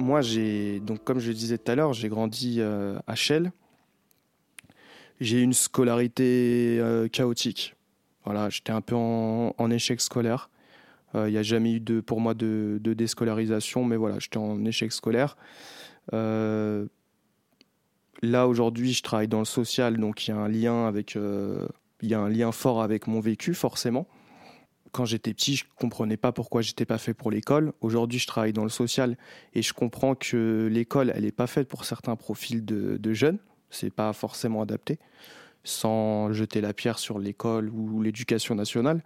Moi, 0.03 0.21
j'ai 0.21 0.81
donc 0.81 1.05
comme 1.05 1.19
je 1.19 1.29
le 1.29 1.35
disais 1.35 1.59
tout 1.59 1.71
à 1.71 1.75
l'heure, 1.75 1.93
j'ai 1.93 2.09
grandi 2.09 2.57
euh, 2.61 2.99
à 3.07 3.15
Chelles. 3.15 3.53
J'ai 5.21 5.41
une 5.41 5.53
scolarité 5.53 6.83
chaotique. 7.13 7.77
Voilà, 8.25 8.51
j'étais 8.51 8.73
un 8.73 8.81
peu 8.81 8.95
en, 8.95 9.71
échec 9.71 10.01
scolaire. 10.01 10.51
Euh, 11.15 11.29
il 11.29 11.33
n'y 11.33 11.39
a 11.39 11.43
jamais 11.43 11.75
eu 11.75 11.81
de, 11.81 12.01
pour 12.01 12.21
moi 12.21 12.35
de, 12.35 12.81
déscolarisation, 12.83 13.85
mais 13.85 13.97
voilà, 13.97 14.19
j'étais 14.19 14.39
en 14.39 14.65
échec 14.65 14.93
scolaire. 14.93 15.37
Euh, 16.13 16.87
là 18.23 18.47
aujourd'hui, 18.49 18.93
je 18.93 19.03
travaille 19.03 19.29
dans 19.29 19.41
le 19.41 19.45
social, 19.45 19.99
donc 19.99 20.27
il 20.27 20.31
y 20.31 20.35
a 20.35 20.37
un 20.37 20.49
lien 20.49 20.87
avec, 20.87 21.17
euh, 21.17 21.67
il 22.01 22.09
y 22.09 22.15
a 22.15 22.21
un 22.21 22.29
lien 22.29 22.53
fort 22.53 22.83
avec 22.83 23.07
mon 23.07 23.21
vécu 23.21 23.55
forcément. 23.55 24.07
Quand 24.93 25.07
j'étais 25.07 25.33
petit, 25.33 25.57
je 25.57 25.65
comprenais 25.77 26.19
pas 26.19 26.33
pourquoi 26.33 26.61
j'étais 26.61 26.85
pas 26.85 26.99
fait 26.99 27.15
pour 27.15 27.31
l'école. 27.31 27.73
Aujourd'hui, 27.81 28.19
je 28.19 28.27
travaille 28.27 28.53
dans 28.53 28.63
le 28.63 28.69
social 28.69 29.17
et 29.55 29.63
je 29.63 29.73
comprends 29.73 30.15
que 30.15 30.69
l'école, 30.71 31.13
elle 31.15 31.25
n'est 31.25 31.33
pas 31.33 31.47
faite 31.47 31.67
pour 31.67 31.87
certains 31.87 32.15
profils 32.15 32.63
de, 32.63 32.99
de 32.99 33.13
jeunes. 33.15 33.39
c'est 33.71 33.91
pas 33.91 34.13
forcément 34.13 34.61
adapté, 34.61 34.99
sans 35.65 36.33
jeter 36.33 36.61
la 36.61 36.75
pierre 36.75 36.99
sur 36.99 37.19
l'école 37.19 37.71
ou 37.71 38.03
l'éducation 38.03 38.55
nationale. 38.55 39.03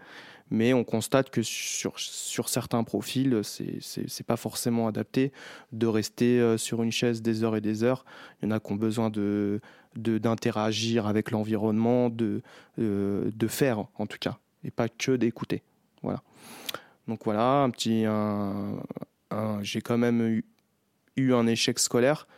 Mais 0.51 0.73
on 0.73 0.85
constate 0.85 1.31
que 1.31 1.43
sur, 1.43 1.99
sur 1.99 2.49
certains 2.49 2.85
profils, 2.85 3.41
c'est 3.45 4.27
pas 4.27 4.37
forcément 4.37 4.87
adapté 4.89 5.33
de 5.73 5.87
rester 5.87 6.41
euh, 6.41 6.57
sur 6.57 6.83
une 6.83 6.93
chaise 6.93 7.21
des 7.21 7.43
heures 7.43 7.57
et 7.57 7.61
des 7.61 7.83
heures. 7.83 8.05
Il 8.41 8.47
y 8.47 8.49
en 8.49 8.53
a 8.53 8.61
qui 8.61 8.73
ont 8.73 8.77
besoin 8.77 9.11
de 9.11 9.61
d'interagir 9.97 11.07
avec 11.07 11.31
l'environnement, 11.31 12.11
de, 12.11 12.43
euh, 12.79 13.31
de 13.35 13.47
faire 13.47 13.87
en 13.97 14.07
tout 14.07 14.19
cas, 14.21 14.39
et 14.63 14.71
pas 14.71 14.91
que 14.91 15.13
d'écouter. 15.17 15.63
Voilà. 16.07 16.23
Donc 17.09 17.25
voilà, 17.25 17.63
un 17.63 17.71
petit, 17.71 18.05
j'ai 19.63 19.81
quand 19.81 19.99
même 19.99 20.43
eu, 21.17 21.35
un 21.35 21.47
échec 21.47 21.79
scolaire 21.81 22.29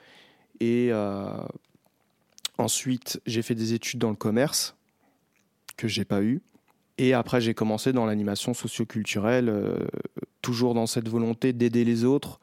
et 0.60 0.88
euh, 0.90 1.30
ensuite 2.56 3.20
j'ai 3.26 3.42
fait 3.42 3.54
des 3.54 3.74
études 3.74 4.00
dans 4.00 4.10
le 4.10 4.16
commerce 4.16 4.76
que 5.76 5.86
j'ai 5.86 6.04
pas 6.04 6.22
eu. 6.22 6.40
Et 6.96 7.12
après, 7.12 7.40
j'ai 7.40 7.54
commencé 7.54 7.92
dans 7.92 8.06
l'animation 8.06 8.54
socioculturelle, 8.54 9.48
euh, 9.48 9.86
toujours 10.42 10.74
dans 10.74 10.86
cette 10.86 11.08
volonté 11.08 11.52
d'aider 11.52 11.84
les 11.84 12.04
autres. 12.04 12.40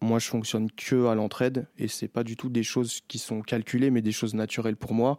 Moi, 0.00 0.18
je 0.18 0.26
fonctionne 0.26 0.70
que 0.72 1.06
à 1.06 1.14
l'entraide 1.14 1.66
et 1.78 1.86
c'est 1.86 2.08
pas 2.08 2.24
du 2.24 2.36
tout 2.36 2.48
des 2.48 2.64
choses 2.64 3.00
qui 3.06 3.18
sont 3.18 3.42
calculées, 3.42 3.90
mais 3.90 4.02
des 4.02 4.12
choses 4.12 4.34
naturelles 4.34 4.76
pour 4.76 4.94
moi. 4.94 5.18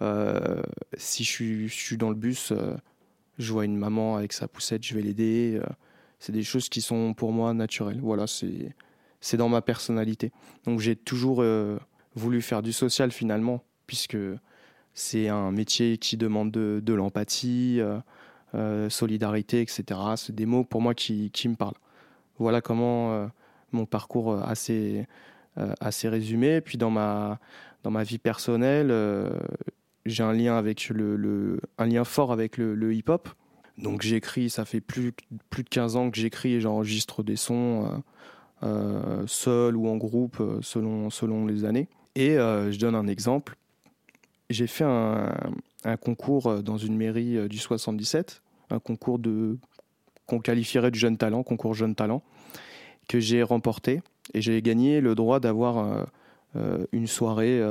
Euh, 0.00 0.62
si 0.96 1.24
je 1.24 1.30
suis, 1.30 1.68
je 1.68 1.74
suis, 1.74 1.96
dans 1.96 2.08
le 2.08 2.14
bus, 2.14 2.52
euh, 2.52 2.74
je 3.38 3.52
vois 3.52 3.64
une 3.64 3.76
maman 3.76 4.16
avec 4.16 4.32
sa 4.32 4.48
poussette, 4.48 4.84
je 4.84 4.94
vais 4.94 5.02
l'aider. 5.02 5.60
c'est 6.18 6.32
des 6.32 6.42
choses 6.42 6.68
qui 6.68 6.80
sont 6.80 7.14
pour 7.14 7.32
moi 7.32 7.54
naturelles. 7.54 8.00
Voilà, 8.00 8.26
c'est 8.26 9.36
dans 9.36 9.48
ma 9.48 9.62
personnalité. 9.62 10.32
Donc 10.64 10.80
j'ai 10.80 10.96
toujours 10.96 11.44
voulu 12.14 12.42
faire 12.42 12.62
du 12.62 12.72
social 12.72 13.10
finalement, 13.10 13.62
puisque 13.86 14.18
c'est 14.98 15.28
un 15.28 15.52
métier 15.52 15.96
qui 15.96 16.16
demande 16.16 16.50
de, 16.50 16.92
l'empathie, 16.92 17.78
euh, 17.80 17.98
euh, 18.54 18.90
solidarité, 18.90 19.60
etc. 19.60 19.84
C'est 20.16 20.34
des 20.34 20.44
mots 20.46 20.64
pour 20.64 20.82
moi 20.82 20.94
qui, 20.94 21.30
me 21.46 21.54
parlent. 21.54 21.78
Voilà 22.38 22.60
comment 22.60 23.12
euh, 23.12 23.26
mon 23.72 23.86
parcours 23.86 24.34
assez, 24.42 25.06
assez 25.80 26.08
résumé. 26.08 26.60
Puis 26.60 26.78
dans 26.78 26.90
ma, 26.90 27.38
dans 27.82 27.90
ma 27.90 28.02
vie 28.02 28.18
personnelle, 28.18 28.92
j'ai 30.10 30.22
un 30.22 30.32
lien 30.32 30.56
avec 30.56 30.88
le, 30.88 31.60
un 31.78 31.86
lien 31.86 32.04
fort 32.04 32.32
avec 32.32 32.56
le, 32.56 32.94
hip-hop. 32.94 33.28
Donc 33.76 34.02
j'écris, 34.02 34.50
ça 34.50 34.64
fait 34.64 34.80
plus, 34.80 35.12
plus 35.50 35.62
de 35.62 35.68
15 35.68 35.96
ans 35.96 36.10
que 36.10 36.18
j'écris 36.18 36.54
et 36.54 36.60
j'enregistre 36.60 37.22
des 37.22 37.36
sons 37.36 38.02
seul 39.26 39.76
ou 39.76 39.88
en 39.88 39.96
groupe 39.96 40.42
selon, 40.62 41.10
selon 41.10 41.46
les 41.46 41.64
années. 41.64 41.88
Et 42.16 42.34
je 42.34 42.78
donne 42.78 42.96
un 42.96 43.06
exemple 43.06 43.56
j'ai 44.50 44.66
fait 44.66 44.84
un, 44.84 45.96
concours 46.00 46.46
euh, 46.46 46.62
dans 46.62 46.76
une 46.76 46.96
mairie 46.96 47.36
euh, 47.36 47.48
du 47.48 47.58
77, 47.58 48.42
un 48.70 48.78
concours 48.78 49.18
de 49.18 49.58
qu'on 50.26 50.40
qualifierait 50.40 50.90
de 50.90 50.96
jeune 50.96 51.16
talent, 51.16 51.42
concours 51.42 51.72
jeune 51.72 51.94
talent, 51.94 52.22
que 53.08 53.18
j'ai 53.18 53.42
remporté 53.42 54.02
et 54.34 54.42
j'ai 54.42 54.60
gagné 54.60 55.00
le 55.00 55.14
droit 55.14 55.40
d'avoir 55.40 55.78
euh, 55.78 56.04
une 56.92 57.06
soirée 57.06 57.62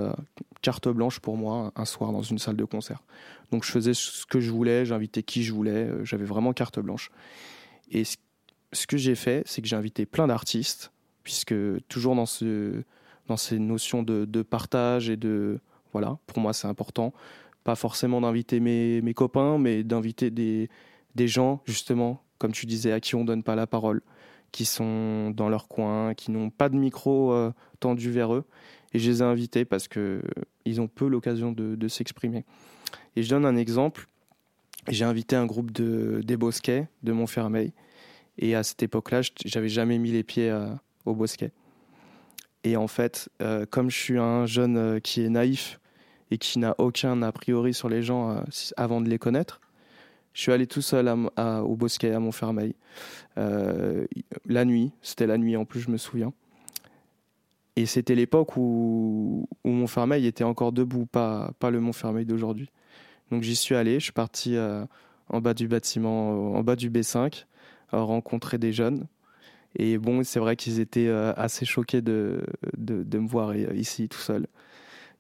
carte 0.62 0.88
blanche 0.88 1.19
pour 1.19 1.38
moi 1.38 1.72
un 1.75 1.86
soir 1.86 2.12
dans 2.12 2.22
une 2.22 2.38
salle 2.38 2.55
de 2.55 2.63
concert. 2.63 3.03
Donc 3.51 3.63
je 3.63 3.72
faisais 3.72 3.93
ce 3.93 4.25
que 4.25 4.39
je 4.39 4.51
voulais, 4.51 4.86
j'invitais 4.86 5.24
qui 5.24 5.43
je 5.43 5.53
voulais, 5.53 5.89
j'avais 6.03 6.25
vraiment 6.25 6.53
carte 6.53 6.79
blanche. 6.79 7.10
Et 7.91 8.03
ce, 8.03 8.88
que 8.88 8.98
j'ai 8.98 9.15
fait, 9.15 9.43
c'est 9.46 9.62
que 9.62 9.67
j'ai 9.67 9.75
invité 9.75 10.05
plein 10.05 10.27
d'artistes, 10.27 10.91
puisque 11.24 11.55
toujours 11.88 12.15
dans, 12.15 12.25
ce, 12.25 12.84
dans 13.27 13.38
ces 13.38 13.60
notions 13.60 14.03
de, 14.03 14.25
de 14.25 14.41
partage 14.41 15.10
et 15.10 15.17
de, 15.17 15.60
voilà, 15.93 16.17
pour 16.27 16.39
moi, 16.39 16.53
c'est 16.53 16.67
important. 16.67 17.13
Pas 17.63 17.75
forcément 17.75 18.22
d'inviter 18.22 18.60
mes, 18.60 19.01
mes, 19.01 19.13
copains, 19.13 19.57
mais 19.57 19.84
d'inviter 19.84 20.29
des, 20.29 20.69
des 21.15 21.27
gens, 21.27 21.62
justement, 21.65 22.24
comme 22.38 22.51
tu 22.51 22.65
disais, 22.65 22.91
à 22.91 23.00
qui 23.00 23.15
on 23.15 23.25
donne 23.25 23.43
pas 23.43 23.55
la 23.55 23.67
parole, 23.67 24.01
qui 24.51 24.66
sont 24.66 25.32
dans 25.32 25.50
leur 25.50 25.68
coin, 25.68 26.13
qui 26.13 26.32
n'ont 26.32 26.50
pas 26.50 26.70
de 26.70 26.75
micro 26.75 27.32
euh, 27.32 27.51
tendu 27.80 28.12
vers 28.12 28.34
eux. 28.34 28.46
Et 28.94 29.00
je 29.00 29.10
les 29.10 29.20
ai 29.22 29.25
invités 29.25 29.66
parce 29.66 29.88
que 29.88 30.22
ils 30.66 30.82
ont 30.82 30.88
peu 30.88 31.08
l'occasion 31.08 31.51
de, 31.51 31.88
s'exprimer. 31.88 32.46
Et 33.16 33.24
je 33.24 33.30
donne 33.30 33.46
un 33.46 33.56
exemple. 33.56 34.08
J'ai 34.88 35.06
invité 35.06 35.36
un 35.36 35.46
groupe 35.46 35.72
de, 35.72 36.22
des 36.24 36.38
Bosquets 36.38 36.88
de 37.04 37.12
Montfermeil. 37.12 37.74
Et 38.38 38.56
à 38.56 38.63
cette 38.63 38.84
époque-là, 38.84 39.22
j'avais 39.46 39.70
jamais 39.70 39.98
mis 39.98 40.12
les 40.12 40.24
pieds 40.24 40.50
euh, 40.50 40.70
au 41.06 41.13
Bosquet. 41.13 41.51
Et 42.68 42.75
en 42.75 42.88
fait, 42.88 43.30
euh, 43.42 43.66
comme 43.70 43.89
je 43.89 43.98
suis 43.98 44.18
un 44.18 44.46
jeune 44.46 44.77
euh, 44.77 45.00
qui 45.00 45.24
est 45.24 45.30
naïf 45.30 45.80
et 46.32 46.38
qui 46.38 46.60
n'a 46.60 46.75
aucun 46.80 47.22
a 47.22 47.32
priori 47.32 47.74
sur 47.74 47.88
les 47.88 48.04
gens 48.04 48.32
euh, 48.32 48.42
avant 48.75 49.00
de 49.00 49.10
les 49.10 49.18
connaître, 49.18 49.62
je 50.38 50.44
suis 50.44 50.51
allé 50.51 50.67
tout 50.67 50.84
seul 50.84 51.10
au 51.10 51.75
Bosquet, 51.75 52.12
à 52.12 52.20
Montfermeil. 52.20 52.75
la 53.36 54.65
nuit, 54.65 54.91
c'était 55.01 55.25
la 55.25 55.38
nuit 55.38 55.58
en 55.58 55.65
plus, 55.65 55.79
je 55.79 55.89
me 55.89 55.98
souviens. 55.98 56.32
Et 57.75 57.86
c'était 57.86 58.13
l'époque 58.13 58.56
où, 58.56 59.48
où, 59.63 59.70
Montfermeil 59.70 60.27
était 60.27 60.44
encore 60.44 60.72
debout, 60.72 61.06
pas, 61.06 61.51
pas 61.60 61.72
le 61.72 61.79
Montfermeil 61.79 62.25
d'aujourd'hui. 62.25 62.70
Donc 63.32 63.41
j'y 63.41 63.56
suis 63.56 63.75
allé, 63.75 63.96
je 63.96 64.06
suis 64.06 64.13
parti 64.13 64.56
en 65.29 65.41
bas 65.41 65.53
du 65.56 65.67
bâtiment, 65.67 66.53
en 66.56 66.63
bas 66.63 66.75
du 66.75 66.91
B5, 66.91 67.46
rencontrer 67.91 68.60
des 68.60 68.74
jeunes. 68.74 69.08
Et 69.75 69.98
bon, 69.98 70.24
c'est 70.24 70.39
vrai 70.39 70.56
qu'ils 70.56 70.79
étaient 70.79 71.08
euh, 71.08 71.34
assez 71.36 71.65
choqués 71.65 72.01
de, 72.01 72.44
de, 72.77 73.20
me 73.20 73.27
voir 73.27 73.50
euh, 73.50 73.74
ici 73.75 74.10
tout 74.10 74.20
seul. 74.20 74.48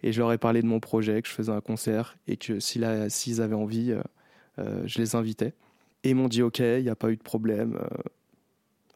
Et 0.03 0.11
je 0.11 0.19
leur 0.19 0.31
ai 0.31 0.37
parlé 0.37 0.61
de 0.61 0.67
mon 0.67 0.79
projet, 0.79 1.21
que 1.21 1.27
je 1.27 1.33
faisais 1.33 1.51
un 1.51 1.61
concert 1.61 2.17
et 2.27 2.37
que 2.37 2.59
s'ils 2.59 2.83
avaient 3.41 3.55
envie, 3.55 3.91
euh, 3.91 4.01
je 4.57 4.99
les 4.99 5.15
invitais. 5.15 5.53
Et 6.03 6.13
m'ont 6.13 6.27
dit 6.27 6.41
OK, 6.41 6.59
il 6.59 6.83
n'y 6.83 6.89
a 6.89 6.95
pas 6.95 7.11
eu 7.11 7.17
de 7.17 7.23
problème. 7.23 7.79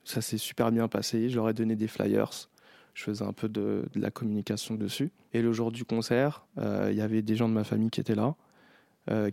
ça 0.03 0.21
s'est 0.21 0.37
super 0.37 0.71
bien 0.71 0.87
passé. 0.87 1.29
Je 1.29 1.35
leur 1.35 1.49
ai 1.49 1.53
donné 1.53 1.75
des 1.75 1.87
flyers. 1.87 2.49
Je 2.93 3.03
faisais 3.03 3.23
un 3.23 3.33
peu 3.33 3.49
de, 3.49 3.85
la 3.95 4.11
communication 4.11 4.75
dessus. 4.75 5.11
Et 5.33 5.41
le 5.41 5.53
jour 5.53 5.71
du 5.71 5.85
concert, 5.85 6.45
il 6.57 6.93
y 6.93 7.01
avait 7.01 7.21
des 7.21 7.35
gens 7.35 7.49
de 7.49 7.53
ma 7.53 7.63
famille 7.63 7.89
qui 7.89 7.99
étaient 7.99 8.15
là, 8.15 8.35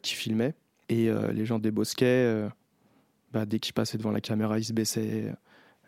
qui 0.03 0.15
filmaient. 0.15 0.55
Et 0.89 1.11
les 1.33 1.45
gens 1.45 1.59
des 1.59 1.71
Bosquets, 1.71 2.49
bah, 3.33 3.47
dès 3.47 3.59
qu'ils 3.59 3.75
passaient 3.75 3.99
devant 3.99 4.11
la 4.11 4.21
caméra, 4.21 4.59
ils 4.59 4.65
se 4.65 4.73
baissaient. 4.73 5.33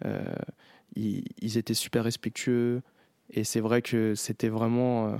Euh, 0.05 0.35
ils, 0.97 1.57
étaient 1.57 1.75
super 1.75 2.05
respectueux. 2.05 2.83
Et 3.31 3.45
c'est 3.45 3.61
vrai 3.61 3.83
que 3.83 4.15
c'était 4.15 4.49
vraiment 4.49 5.09
euh, 5.09 5.17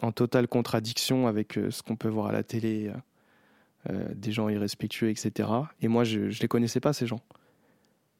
en 0.00 0.12
totale 0.12 0.46
contradiction 0.46 1.26
avec 1.26 1.56
euh, 1.56 1.70
ce 1.70 1.82
qu'on 1.82 1.96
peut 1.96 2.08
voir 2.08 2.26
à 2.26 2.32
la 2.32 2.42
télé, 2.42 2.92
des 4.14 4.32
gens 4.32 4.48
irrespectueux, 4.48 5.10
etc. 5.10 5.48
Et 5.80 5.88
moi, 5.88 6.04
je 6.04 6.20
ne 6.20 6.30
les 6.30 6.48
connaissais 6.48 6.80
pas, 6.80 6.92
ces 6.92 7.06
gens. 7.06 7.20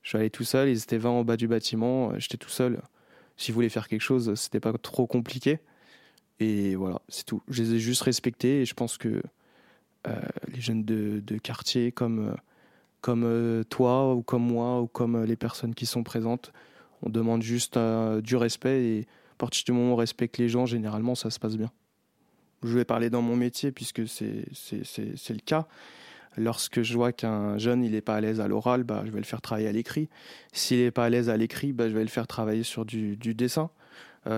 Je 0.03 0.11
suis 0.11 0.19
allé 0.19 0.31
tout 0.31 0.45
seul, 0.45 0.69
ils 0.69 0.79
étaient 0.79 0.99
20 0.99 1.11
en 1.11 1.25
bas 1.25 1.37
du 1.37 1.49
bâtiment, 1.49 2.17
j'étais 2.19 2.37
tout 2.37 2.51
seul. 2.51 2.81
S'ils 3.37 3.55
voulaient 3.55 3.69
faire 3.69 3.89
quelque 3.89 4.03
chose, 4.03 4.35
c'était 4.35 4.61
pas 4.61 4.73
trop 4.75 5.07
compliqué. 5.07 5.59
Et 6.39 6.75
voilà, 6.77 7.01
c'est 7.09 7.27
tout. 7.27 7.43
Je 7.49 7.63
les 7.63 7.75
ai 7.75 7.79
juste 7.79 8.03
respectés 8.03 8.61
et 8.61 8.65
je 8.65 8.75
pense 8.75 8.99
que 8.99 9.23
les 10.05 10.61
jeunes 10.61 10.85
de, 10.85 11.39
quartier, 11.39 11.91
comme 11.91 12.37
comme 13.07 13.23
euh, 13.23 13.63
toi 13.63 14.15
ou 14.15 14.23
comme 14.23 14.43
moi 14.43 14.81
ou 14.81 14.89
comme 14.89 15.15
euh, 15.15 15.27
les 15.27 15.37
personnes 15.37 15.77
qui 15.77 15.87
sont 15.87 16.03
présentes. 16.03 16.53
On 17.03 17.09
demande 17.09 17.41
juste 17.41 17.77
euh, 17.77 18.21
du 18.21 18.35
respect 18.35 18.83
et 18.83 19.01
à 19.33 19.37
partir 19.39 19.63
du 19.65 19.71
moment 19.71 19.91
où 19.91 19.93
on 19.93 19.97
respecte 19.97 20.39
les 20.39 20.49
gens, 20.49 20.67
généralement, 20.67 21.15
ça 21.15 21.31
se 21.31 21.39
passe 21.39 21.57
bien. 21.57 21.71
Je 22.67 22.75
vais 22.75 22.85
parler 22.85 23.11
dans 23.11 23.23
mon 23.23 23.37
métier 23.37 23.73
puisque 23.73 24.07
c'est 24.09 24.45
le 24.45 25.45
cas. 25.45 25.67
Lorsque 26.39 26.83
je 26.83 26.95
vois 26.95 27.13
qu'un 27.13 27.57
jeune 27.57 27.83
il 27.83 27.93
n'est 27.93 28.03
pas 28.03 28.17
à 28.17 28.21
l'aise 28.21 28.41
à 28.41 28.49
l'oral, 28.49 28.85
bah, 28.85 29.03
je 29.07 29.11
vais 29.11 29.19
le 29.19 29.25
faire 29.25 29.41
travailler 29.41 29.69
à 29.69 29.73
l'écrit. 29.73 30.09
S'il 30.53 30.81
n'est 30.81 30.91
pas 30.91 31.07
à 31.07 31.09
l'aise 31.09 31.31
à 31.31 31.37
l'écrit, 31.37 31.73
bah, 31.73 31.89
je 31.89 31.95
vais 31.95 32.03
le 32.03 32.11
faire 32.11 32.27
travailler 32.27 32.63
sur 32.63 32.85
du, 32.85 33.17
du 33.17 33.35
dessin. 33.35 33.71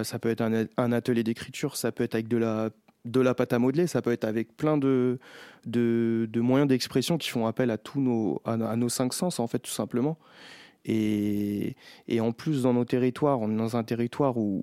ça 0.04 0.18
peut 0.20 0.28
être 0.28 0.42
un, 0.42 0.66
un 0.76 0.92
atelier 0.92 1.24
d'écriture, 1.24 1.76
ça 1.76 1.90
peut 1.90 2.04
être 2.04 2.14
avec 2.14 2.28
de 2.28 2.36
la 2.36 2.70
de 3.04 3.20
la 3.20 3.34
pâte 3.34 3.52
à 3.52 3.58
modeler, 3.58 3.86
ça 3.86 4.02
peut 4.02 4.12
être 4.12 4.24
avec 4.24 4.56
plein 4.56 4.76
de, 4.76 5.18
de, 5.66 6.40
moyens 6.40 6.68
d'expression 6.68 7.18
qui 7.18 7.30
font 7.30 7.46
appel 7.46 7.70
à 7.70 7.78
tous 7.78 8.00
nos, 8.00 8.40
à, 8.44 8.56
nos 8.76 8.88
cinq 8.88 9.12
sens, 9.12 9.40
en 9.40 9.46
fait, 9.46 9.60
tout 9.60 9.70
simplement. 9.70 10.18
Et, 10.84 11.76
et, 12.06 12.20
en 12.20 12.32
plus, 12.32 12.62
dans 12.62 12.74
nos 12.74 12.84
territoires, 12.84 13.40
on 13.40 13.50
est 13.50 13.56
dans 13.56 13.76
un 13.76 13.84
territoire 13.84 14.36
où 14.36 14.62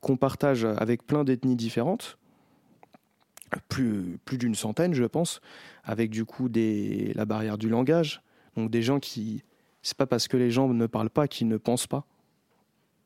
qu'on 0.00 0.16
partage 0.16 0.64
avec 0.64 1.06
plein 1.06 1.24
d'ethnies 1.24 1.56
différentes, 1.56 2.18
plus, 3.68 4.18
plus 4.24 4.38
d'une 4.38 4.54
centaine, 4.54 4.94
je 4.94 5.04
pense, 5.04 5.40
avec 5.84 6.10
du 6.10 6.24
coup 6.24 6.48
la 6.54 7.24
barrière 7.24 7.58
du 7.58 7.68
langage. 7.68 8.22
Donc 8.56 8.70
des 8.70 8.82
gens 8.82 9.00
qui, 9.00 9.42
c'est 9.82 9.96
pas 9.96 10.06
parce 10.06 10.28
que 10.28 10.36
les 10.36 10.50
gens 10.50 10.68
ne 10.68 10.86
parlent 10.86 11.10
pas 11.10 11.28
qu'ils 11.28 11.48
ne 11.48 11.56
pensent 11.56 11.86
pas. 11.86 12.06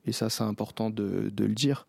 Et 0.07 0.13
ça, 0.13 0.29
c'est 0.29 0.45
important 0.45 0.91
de, 0.91 1.31
le 1.37 1.55
dire. 1.55 1.87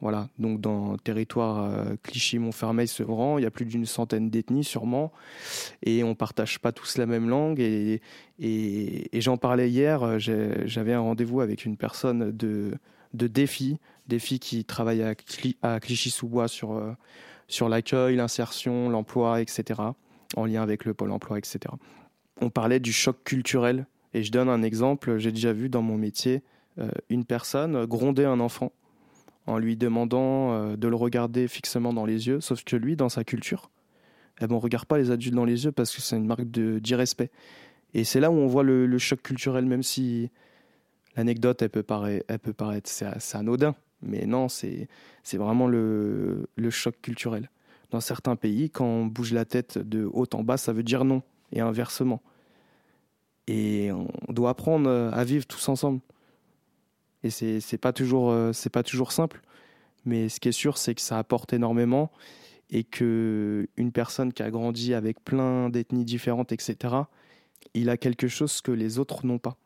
Voilà, 0.00 0.28
donc 0.38 0.60
dans 0.60 0.92
le 0.92 0.98
territoire 0.98 1.64
euh, 1.64 1.96
Clichy-Montfermeil-Sevran, 2.04 3.38
il 3.38 3.42
y 3.42 3.46
a 3.46 3.50
plus 3.50 3.64
d'une 3.64 3.84
centaine 3.84 4.30
d'ethnies 4.30 4.62
sûrement, 4.62 5.10
et 5.82 6.04
on 6.04 6.14
partage 6.14 6.60
pas 6.60 6.70
tous 6.70 6.98
la 6.98 7.06
même 7.06 7.28
langue. 7.28 7.58
Et, 7.58 8.00
j'en 9.12 9.36
parlais 9.38 9.68
hier, 9.68 10.04
euh, 10.04 10.18
j'avais 10.20 10.92
un 10.92 11.00
rendez-vous 11.00 11.40
avec 11.40 11.64
une 11.64 11.76
personne 11.76 12.30
de, 12.30 12.74
de 13.14 13.26
défi, 13.26 13.78
filles 14.18 14.38
qui 14.38 14.64
travaillent 14.64 15.02
à, 15.02 15.14
à 15.62 15.80
Clichy-sous-Bois 15.80 16.46
sur, 16.46 16.74
euh, 16.74 16.92
sur 17.48 17.68
l'accueil, 17.68 18.16
l'insertion, 18.16 18.88
l'emploi, 18.88 19.40
etc., 19.40 19.80
en 20.36 20.44
lien 20.44 20.62
avec 20.62 20.84
le 20.84 20.94
pôle 20.94 21.10
emploi, 21.10 21.38
etc. 21.38 21.58
On 22.40 22.50
parlait 22.50 22.80
du 22.80 22.92
choc 22.92 23.24
culturel, 23.24 23.86
et 24.14 24.22
je 24.22 24.30
donne 24.30 24.48
un 24.48 24.62
exemple, 24.62 25.18
j'ai 25.18 25.32
déjà 25.32 25.52
vu 25.52 25.68
dans 25.68 25.82
mon 25.82 25.96
métier 25.96 26.42
euh, 26.78 26.90
une 27.08 27.24
personne 27.24 27.86
gronder 27.86 28.24
un 28.24 28.40
enfant 28.40 28.72
en 29.46 29.58
lui 29.58 29.76
demandant 29.76 30.52
euh, 30.52 30.76
de 30.76 30.88
le 30.88 30.96
regarder 30.96 31.48
fixement 31.48 31.92
dans 31.92 32.04
les 32.04 32.28
yeux, 32.28 32.40
sauf 32.40 32.62
que 32.64 32.76
lui, 32.76 32.96
dans 32.96 33.08
sa 33.08 33.24
culture, 33.24 33.70
eh 34.40 34.46
ben, 34.46 34.54
on 34.54 34.58
ne 34.58 34.62
regarde 34.62 34.86
pas 34.86 34.98
les 34.98 35.10
adultes 35.10 35.34
dans 35.34 35.44
les 35.44 35.64
yeux 35.64 35.72
parce 35.72 35.94
que 35.94 36.00
c'est 36.00 36.16
une 36.16 36.26
marque 36.26 36.44
d'irrespect. 36.44 37.30
Et 37.94 38.04
c'est 38.04 38.20
là 38.20 38.30
où 38.30 38.34
on 38.34 38.46
voit 38.46 38.62
le, 38.62 38.98
choc 38.98 39.22
culturel, 39.22 39.64
même 39.64 39.82
si 39.82 40.30
l'anecdote, 41.16 41.62
elle, 41.62 41.70
peut 41.70 41.82
paraître, 41.82 42.90
anodin. 43.32 43.74
Mais 44.02 44.26
non, 44.26 44.48
c'est 44.48 44.88
vraiment 45.34 45.66
le, 45.66 46.48
choc 46.70 47.00
culturel. 47.02 47.50
Dans 47.90 48.00
certains 48.00 48.36
pays, 48.36 48.70
quand 48.70 48.84
on 48.84 49.06
bouge 49.06 49.32
la 49.32 49.44
tête 49.44 49.78
de 49.78 50.08
haut 50.12 50.26
en 50.34 50.42
bas, 50.42 50.56
ça 50.56 50.72
veut 50.72 50.82
dire 50.82 51.04
non, 51.04 51.22
et 51.52 51.60
inversement. 51.60 52.22
Et 53.46 53.90
on 53.92 54.32
doit 54.32 54.50
apprendre 54.50 54.90
à 54.90 55.24
vivre 55.24 55.46
tous 55.46 55.68
ensemble. 55.68 56.00
Et 57.24 57.30
c'est 57.30 57.78
pas 57.78 57.92
toujours 57.92 58.30
euh, 58.30 58.52
pas 58.72 58.82
toujours 58.82 59.10
simple, 59.10 59.40
mais 60.04 60.28
ce 60.28 60.38
qui 60.38 60.48
est 60.48 60.52
sûr, 60.52 60.78
c'est 60.78 60.94
que 60.94 61.00
ça 61.00 61.18
apporte 61.18 61.52
énormément 61.52 62.12
et 62.70 62.84
que 62.84 63.68
une 63.76 63.90
personne 63.90 64.32
qui 64.32 64.42
a 64.42 64.50
grandi 64.50 64.94
avec 64.94 65.24
plein 65.24 65.70
d'ethnies 65.70 66.04
différentes, 66.04 66.52
etc., 66.52 66.94
il 67.74 67.90
a 67.90 67.96
quelque 67.96 68.28
chose 68.28 68.60
que 68.60 68.70
les 68.70 68.98
autres 68.98 69.26
n'ont 69.26 69.38
pas, 69.38 69.56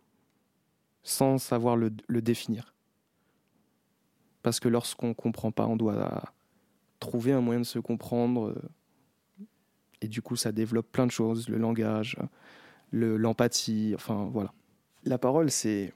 sans 1.03 1.39
savoir 1.39 1.77
le 1.77 2.23
définir. 2.23 2.73
Parce 4.43 4.61
que 4.61 4.69
lorsqu'on 4.69 5.15
comprend 5.15 5.53
pas, 5.53 5.67
on 5.67 5.77
doit 5.77 6.23
trouver 6.99 7.33
un 7.33 7.41
moyen 7.41 7.61
de 7.61 7.67
se 7.67 7.79
comprendre. 7.79 8.49
Euh, 8.49 9.45
et 10.01 10.09
du 10.09 10.23
coup, 10.23 10.37
ça 10.37 10.53
développe 10.53 10.91
plein 10.91 11.07
de 11.07 11.13
choses, 11.13 11.49
le 11.49 11.59
langage, 11.59 12.17
l'empathie, 12.93 13.93
enfin 13.95 14.29
voilà. 14.33 14.53
La 15.05 15.19
parole, 15.19 15.51
c'est 15.51 15.93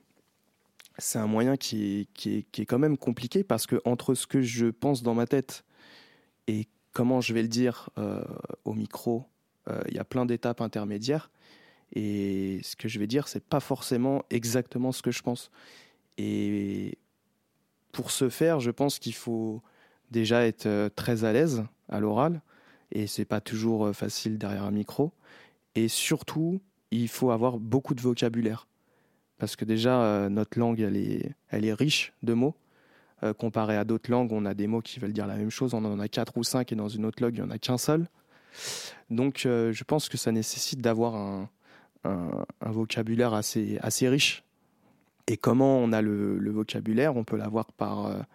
c'est 0.99 1.19
un 1.19 1.27
moyen 1.27 1.57
qui 1.57 2.01
est, 2.01 2.13
qui, 2.15 2.39
est, 2.39 2.43
qui 2.51 2.63
est, 2.63 2.67
quand 2.67 2.79
même 2.79 2.97
compliqué 2.97 3.45
parce 3.45 3.67
que 3.67 3.83
entre 3.85 4.15
ce 4.15 4.27
que 4.27 4.41
je 4.41 4.67
pense 4.67 5.03
dans 5.03 5.13
ma 5.13 5.27
tête 5.27 5.65
et 6.47 6.69
comment 6.93 7.21
je 7.21 7.35
vais 7.35 7.43
le 7.43 7.49
dire 7.49 7.91
euh, 7.99 8.25
au 8.65 8.73
micro, 8.73 9.27
euh, 9.69 9.83
il 9.89 9.95
y 9.95 9.99
a 9.99 10.05
plein 10.05 10.25
d'étapes 10.25 10.61
intermédiaires. 10.63 11.31
Et 11.93 12.61
ce 12.63 12.77
que 12.77 12.89
je 12.89 12.99
vais 12.99 13.07
dire, 13.07 13.29
c'est 13.29 13.45
pas 13.45 13.61
forcément 13.61 14.25
exactement 14.31 14.93
ce 14.93 15.03
que 15.03 15.11
je 15.11 15.23
pense. 15.23 15.51
Et 16.17 16.99
pour 17.97 18.11
ce 18.11 18.29
faire, 18.29 18.61
je 18.61 18.71
pense 18.71 18.99
qu'il 18.99 19.15
faut 19.15 19.63
déjà 20.11 20.47
être 20.47 20.67
euh, 20.67 20.89
très 20.95 21.25
à 21.25 21.33
l'aise 21.33 21.65
à 21.89 21.99
l'oral. 21.99 22.43
Et 22.93 23.07
c'est 23.07 23.25
pas 23.25 23.41
toujours 23.41 23.95
facile 23.95 24.39
derrière 24.39 24.63
un 24.65 24.71
micro. 24.71 25.13
Et 25.75 25.89
surtout, 25.89 26.61
il 26.91 27.09
faut 27.09 27.31
avoir 27.31 27.59
beaucoup 27.59 27.95
de 27.95 28.01
vocabulaire 28.01 28.69
parce 29.39 29.57
que 29.57 29.65
déjà 29.65 30.03
euh, 30.03 30.29
notre 30.29 30.59
langue 30.59 30.81
elle 30.81 30.97
est, 30.97 31.33
elle 31.51 31.65
est 31.65 31.75
riche 31.75 32.13
de 32.23 32.35
mots. 32.35 32.55
Euh, 33.23 33.33
comparé 33.33 33.77
à 33.77 33.85
d'autres 33.85 34.11
langues, 34.11 34.33
on 34.33 34.45
a 34.45 34.53
des 34.53 34.67
mots 34.67 34.83
qui 34.83 35.01
veulent 35.01 35.15
dire 35.15 35.27
la 35.27 35.37
même 35.37 35.51
chose, 35.51 35.73
on 35.73 35.85
en 35.85 35.99
a 35.99 36.09
quatre 36.09 36.37
ou 36.37 36.45
cinq 36.45 36.73
et 36.73 36.77
dans 36.77 36.89
une 36.89 37.07
autre 37.07 37.23
langue 37.23 37.35
il 37.35 37.43
n'y 37.43 37.47
en 37.47 37.51
a 37.51 37.59
qu'un 37.59 37.79
seul. 37.79 38.07
Donc 39.11 39.47
euh, 39.47 39.73
je 39.73 39.85
pense 39.85 40.09
que 40.09 40.17
ça 40.17 40.33
nécessite 40.33 40.81
d'avoir 40.81 41.15
un, 41.15 41.49
un, 42.05 42.71
vocabulaire 42.71 43.35
assez, 43.35 43.79
assez 43.81 44.09
riche. 44.09 44.45
Et 45.27 45.37
comment 45.37 45.79
on 45.79 45.93
a 45.93 46.03
le, 46.03 46.51
vocabulaire 46.51 47.17
On 47.17 47.25
peut 47.25 47.37
l'avoir 47.37 47.73
par 47.73 48.27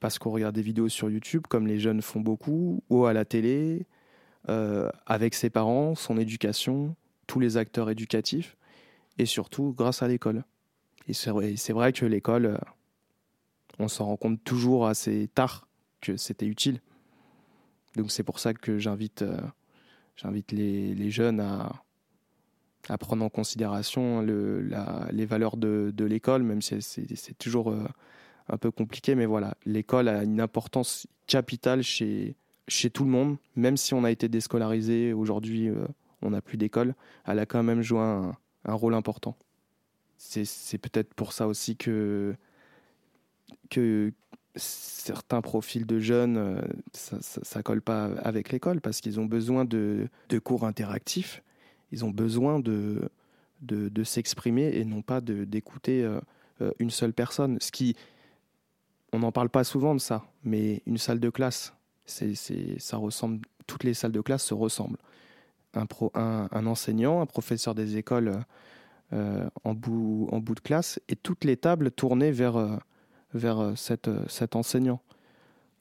parce 0.00 0.18
qu'on 0.18 0.30
regarde 0.30 0.54
des 0.54 0.62
vidéos 0.62 0.88
sur 0.88 1.10
YouTube, 1.10 1.42
comme 1.48 1.66
les 1.66 1.78
jeunes 1.78 2.00
font 2.00 2.20
beaucoup, 2.20 2.82
ou 2.88 3.04
à 3.04 3.12
la 3.12 3.26
télé, 3.26 3.86
avec 4.46 5.34
ses 5.34 5.50
parents, 5.50 5.94
son 5.94 6.16
éducation, 6.16 6.96
tous 7.28 7.38
les 7.38 7.56
acteurs 7.56 7.90
éducatifs 7.90 8.56
et 9.18 9.26
surtout 9.26 9.74
grâce 9.76 10.02
à 10.02 10.08
l'école. 10.08 10.44
Et 11.06 11.14
c'est 11.14 11.30
vrai, 11.72 11.92
que 11.92 12.04
l'école, 12.04 12.46
euh, 12.46 12.58
on 13.78 13.88
s'en 13.88 14.06
rend 14.06 14.16
compte 14.16 14.42
toujours 14.44 14.86
assez 14.86 15.28
tard 15.34 15.68
que 16.00 16.16
c'était 16.16 16.46
utile. 16.46 16.80
Donc 17.96 18.10
c'est 18.10 18.22
pour 18.22 18.38
ça 18.38 18.52
que 18.52 18.78
j'invite 18.78 19.22
euh, 19.22 19.40
les, 20.50 21.10
jeunes 21.10 21.40
à, 21.40 21.82
à 22.88 22.98
prendre 22.98 23.24
en 23.24 23.28
considération 23.28 24.22
les 24.22 25.26
valeurs 25.26 25.56
de, 25.56 26.04
l'école, 26.04 26.42
même 26.42 26.62
si 26.62 26.80
c'est 26.80 27.38
toujours 27.38 27.70
euh, 27.70 27.84
un 28.48 28.56
peu 28.56 28.70
compliqué. 28.70 29.14
Mais 29.14 29.26
voilà, 29.26 29.54
l'école 29.66 30.08
a 30.08 30.24
une 30.24 30.40
importance 30.40 31.06
capitale 31.26 31.82
chez, 31.82 32.36
chez 32.66 32.90
tout 32.90 33.04
le 33.04 33.10
monde, 33.10 33.36
même 33.56 33.76
si 33.76 33.94
on 33.94 34.04
a 34.04 34.10
été 34.10 34.28
déscolarisé. 34.28 35.12
Aujourd'hui, 35.12 35.70
on 36.22 36.30
n'a 36.30 36.40
plus 36.40 36.56
d'école. 36.56 36.94
Elle 37.26 37.38
a 37.38 37.46
quand 37.46 37.62
même 37.62 37.82
joué 37.82 38.00
un, 38.00 38.36
rôle 38.64 38.94
important. 38.94 39.36
C'est 40.16 40.78
peut-être 40.78 41.14
pour 41.14 41.32
ça 41.32 41.46
aussi 41.46 41.76
que, 41.76 42.34
que 43.70 44.12
certains 44.56 45.40
profils 45.40 45.86
de 45.86 45.98
jeunes, 45.98 46.36
euh, 46.36 46.60
ça, 46.92 47.18
ne 47.58 47.62
colle 47.62 47.82
pas 47.82 48.06
avec 48.22 48.50
l'école 48.50 48.80
parce 48.80 49.00
qu'ils 49.00 49.20
ont 49.20 49.24
besoin 49.24 49.64
de, 49.64 50.08
de, 50.28 50.38
cours 50.38 50.64
interactifs, 50.64 51.42
ils 51.92 52.04
ont 52.04 52.10
besoin 52.10 52.60
de, 52.60 53.10
de, 53.62 54.04
s'exprimer 54.04 54.70
et 54.74 54.84
non 54.84 55.02
pas 55.02 55.20
d'écouter 55.20 56.02
euh, 56.02 56.20
euh, 56.60 56.72
une 56.78 56.90
seule 56.90 57.12
personne. 57.12 57.58
Ce 57.60 57.72
qui, 57.72 57.96
on 59.12 59.20
n'en 59.20 59.32
parle 59.32 59.48
pas 59.48 59.64
souvent 59.64 59.94
de 59.94 60.00
ça, 60.00 60.24
mais 60.44 60.82
une 60.86 60.98
salle 60.98 61.20
de 61.20 61.30
classe, 61.30 61.74
c'est 62.04 62.34
ça 62.78 62.96
ressemble, 62.96 63.40
toutes 63.66 63.84
les 63.84 63.94
salles 63.94 64.12
de 64.12 64.20
classe 64.20 64.44
se 64.44 64.54
ressemblent 64.54 64.98
un, 65.74 65.86
pro, 65.86 66.10
un, 66.14 66.66
enseignant, 66.66 67.20
un 67.20 67.26
professeur 67.26 67.74
des 67.74 67.96
écoles 67.96 68.40
euh, 69.12 69.48
en, 69.64 69.74
bout, 69.74 70.28
en 70.32 70.38
bout 70.38 70.54
de 70.54 70.60
classe, 70.60 71.00
et 71.08 71.16
toutes 71.16 71.44
les 71.44 71.56
tables 71.56 71.90
tournées 71.90 72.32
vers, 72.32 72.80
vers 73.34 73.72
cette, 73.76 74.10
cet 74.28 74.56
enseignant. 74.56 75.02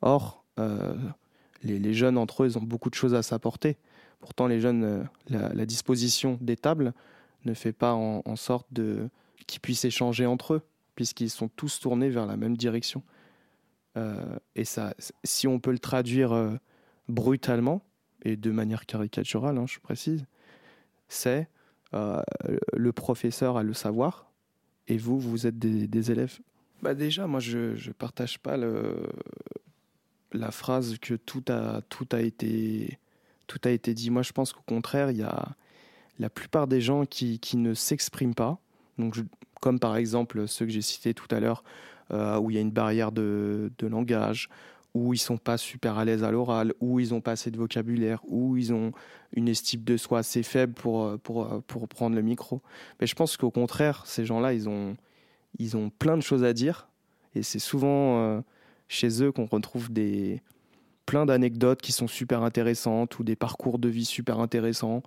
Or, 0.01 0.43
les, 1.63 1.79
les, 1.79 1.93
jeunes 1.93 2.17
entre 2.17 2.43
eux, 2.43 2.47
ils 2.47 2.57
ont 2.57 2.63
beaucoup 2.63 2.89
de 2.89 2.95
choses 2.95 3.13
à 3.13 3.23
s'apporter. 3.23 3.77
Pourtant, 4.19 4.47
les 4.47 4.59
jeunes, 4.59 5.07
la, 5.29 5.65
disposition 5.65 6.37
des 6.41 6.55
tables 6.55 6.93
ne 7.45 7.53
fait 7.53 7.73
pas 7.73 7.93
en, 7.93 8.35
sorte 8.35 8.67
de 8.71 9.09
qu'ils 9.45 9.61
puissent 9.61 9.85
échanger 9.85 10.25
entre 10.25 10.55
eux, 10.55 10.61
puisqu'ils 10.95 11.29
sont 11.29 11.47
tous 11.47 11.79
tournés 11.79 12.09
vers 12.09 12.25
la 12.25 12.35
même 12.35 12.57
direction. 12.57 13.03
et 14.55 14.65
ça, 14.65 14.93
si 15.23 15.47
on 15.47 15.59
peut 15.59 15.71
le 15.71 15.79
traduire 15.79 16.59
brutalement, 17.07 17.83
et 18.23 18.35
de 18.35 18.51
manière 18.51 18.85
caricaturale, 18.85 19.57
hein, 19.57 19.65
je 19.67 19.79
précise, 19.79 20.25
c'est 21.07 21.47
euh, 21.93 22.21
le 22.75 22.91
professeur 22.91 23.57
a 23.57 23.63
le 23.63 23.73
savoir 23.73 24.29
et 24.87 24.97
vous, 24.97 25.19
vous 25.19 25.47
êtes 25.47 25.57
des, 25.57 26.11
élèves. 26.11 26.39
Bah 26.81 26.93
déjà, 26.93 27.27
moi, 27.27 27.39
je 27.39 27.87
ne 27.87 27.93
partage 27.93 28.39
pas 28.39 28.57
la 30.33 30.51
phrase 30.51 30.97
que 30.99 31.13
tout 31.13 31.43
a, 31.49 31.81
tout, 31.89 32.07
a 32.11 32.21
été, 32.21 32.99
tout 33.47 33.59
a 33.63 33.69
été 33.69 33.93
dit. 33.93 34.09
Moi, 34.09 34.21
je 34.21 34.31
pense 34.31 34.53
qu'au 34.53 34.61
contraire, 34.65 35.11
il 35.11 35.17
y 35.17 35.23
a 35.23 35.49
la 36.19 36.29
plupart 36.29 36.67
des 36.67 36.81
gens 36.81 37.05
qui, 37.05 37.39
qui 37.39 37.57
ne 37.57 37.73
s'expriment 37.73 38.35
pas, 38.35 38.59
donc 38.97 39.17
comme 39.61 39.79
par 39.79 39.95
exemple 39.97 40.47
ceux 40.47 40.65
que 40.65 40.71
j'ai 40.71 40.81
cités 40.81 41.13
tout 41.13 41.27
à 41.33 41.39
l'heure, 41.39 41.63
euh, 42.11 42.37
où 42.37 42.49
il 42.49 42.55
y 42.55 42.57
a 42.57 42.61
une 42.61 42.71
barrière 42.71 43.11
de, 43.11 43.71
de 43.77 43.87
langage, 43.87 44.49
où 44.93 45.13
ils 45.13 45.19
sont 45.19 45.37
pas 45.37 45.57
super 45.57 45.97
à 45.97 46.05
l'aise 46.05 46.23
à 46.23 46.31
l'oral, 46.31 46.73
où 46.79 46.99
ils 46.99 47.13
ont 47.13 47.21
pas 47.21 47.31
assez 47.31 47.51
de 47.51 47.57
vocabulaire, 47.57 48.21
où 48.27 48.57
ils 48.57 48.73
ont 48.73 48.91
une 49.33 49.47
estime 49.47 49.83
de 49.83 49.97
soi 49.97 50.19
assez 50.19 50.41
faible 50.41 50.73
pour, 50.73 51.19
pour, 51.19 51.61
pour 51.67 51.87
prendre 51.87 52.15
le 52.15 52.21
micro. 52.21 52.61
Mais 52.99 53.07
je 53.07 53.13
pense 53.13 53.37
qu'au 53.37 53.51
contraire, 53.51 54.03
ces 54.05 54.25
gens-là, 54.25 54.53
ils 54.53 54.67
ont, 54.69 54.95
ils 55.59 55.77
ont 55.77 55.89
plein 55.89 56.17
de 56.17 56.23
choses 56.23 56.43
à 56.43 56.53
dire. 56.53 56.87
Et 57.35 57.43
c'est 57.43 57.59
souvent 57.59 58.19
euh, 58.19 58.41
chez 58.87 59.21
eux 59.21 59.31
qu'on 59.31 59.45
retrouve 59.45 59.91
des, 59.91 60.41
plein 61.07 61.25
d'anecdotes 61.25 61.81
qui 61.81 61.91
sont 61.91 62.07
super 62.07 62.43
intéressantes 62.43 63.17
ou 63.17 63.23
des 63.23 63.35
parcours 63.35 63.79
de 63.79 63.89
vie 63.89 64.05
super 64.05 64.39
intéressants. 64.39 65.01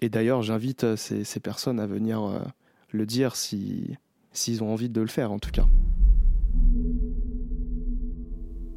Et 0.00 0.08
d'ailleurs, 0.08 0.42
j'invite 0.42 0.96
ces, 0.96 1.22
ces, 1.22 1.38
personnes 1.38 1.78
à 1.78 1.86
venir 1.86 2.42
le 2.90 3.06
dire 3.06 3.36
si, 3.36 3.96
s'ils 4.32 4.64
ont 4.64 4.72
envie 4.72 4.88
de 4.88 5.00
le 5.00 5.06
faire, 5.06 5.30
en 5.30 5.38
tout 5.38 5.50
cas. 5.50 5.66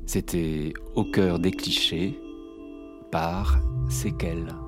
C'était 0.06 0.74
Au 0.94 1.04
cœur 1.04 1.40
des 1.40 1.52
clichés 1.52 2.20
par 3.12 3.60
Séquelles. 3.90 4.65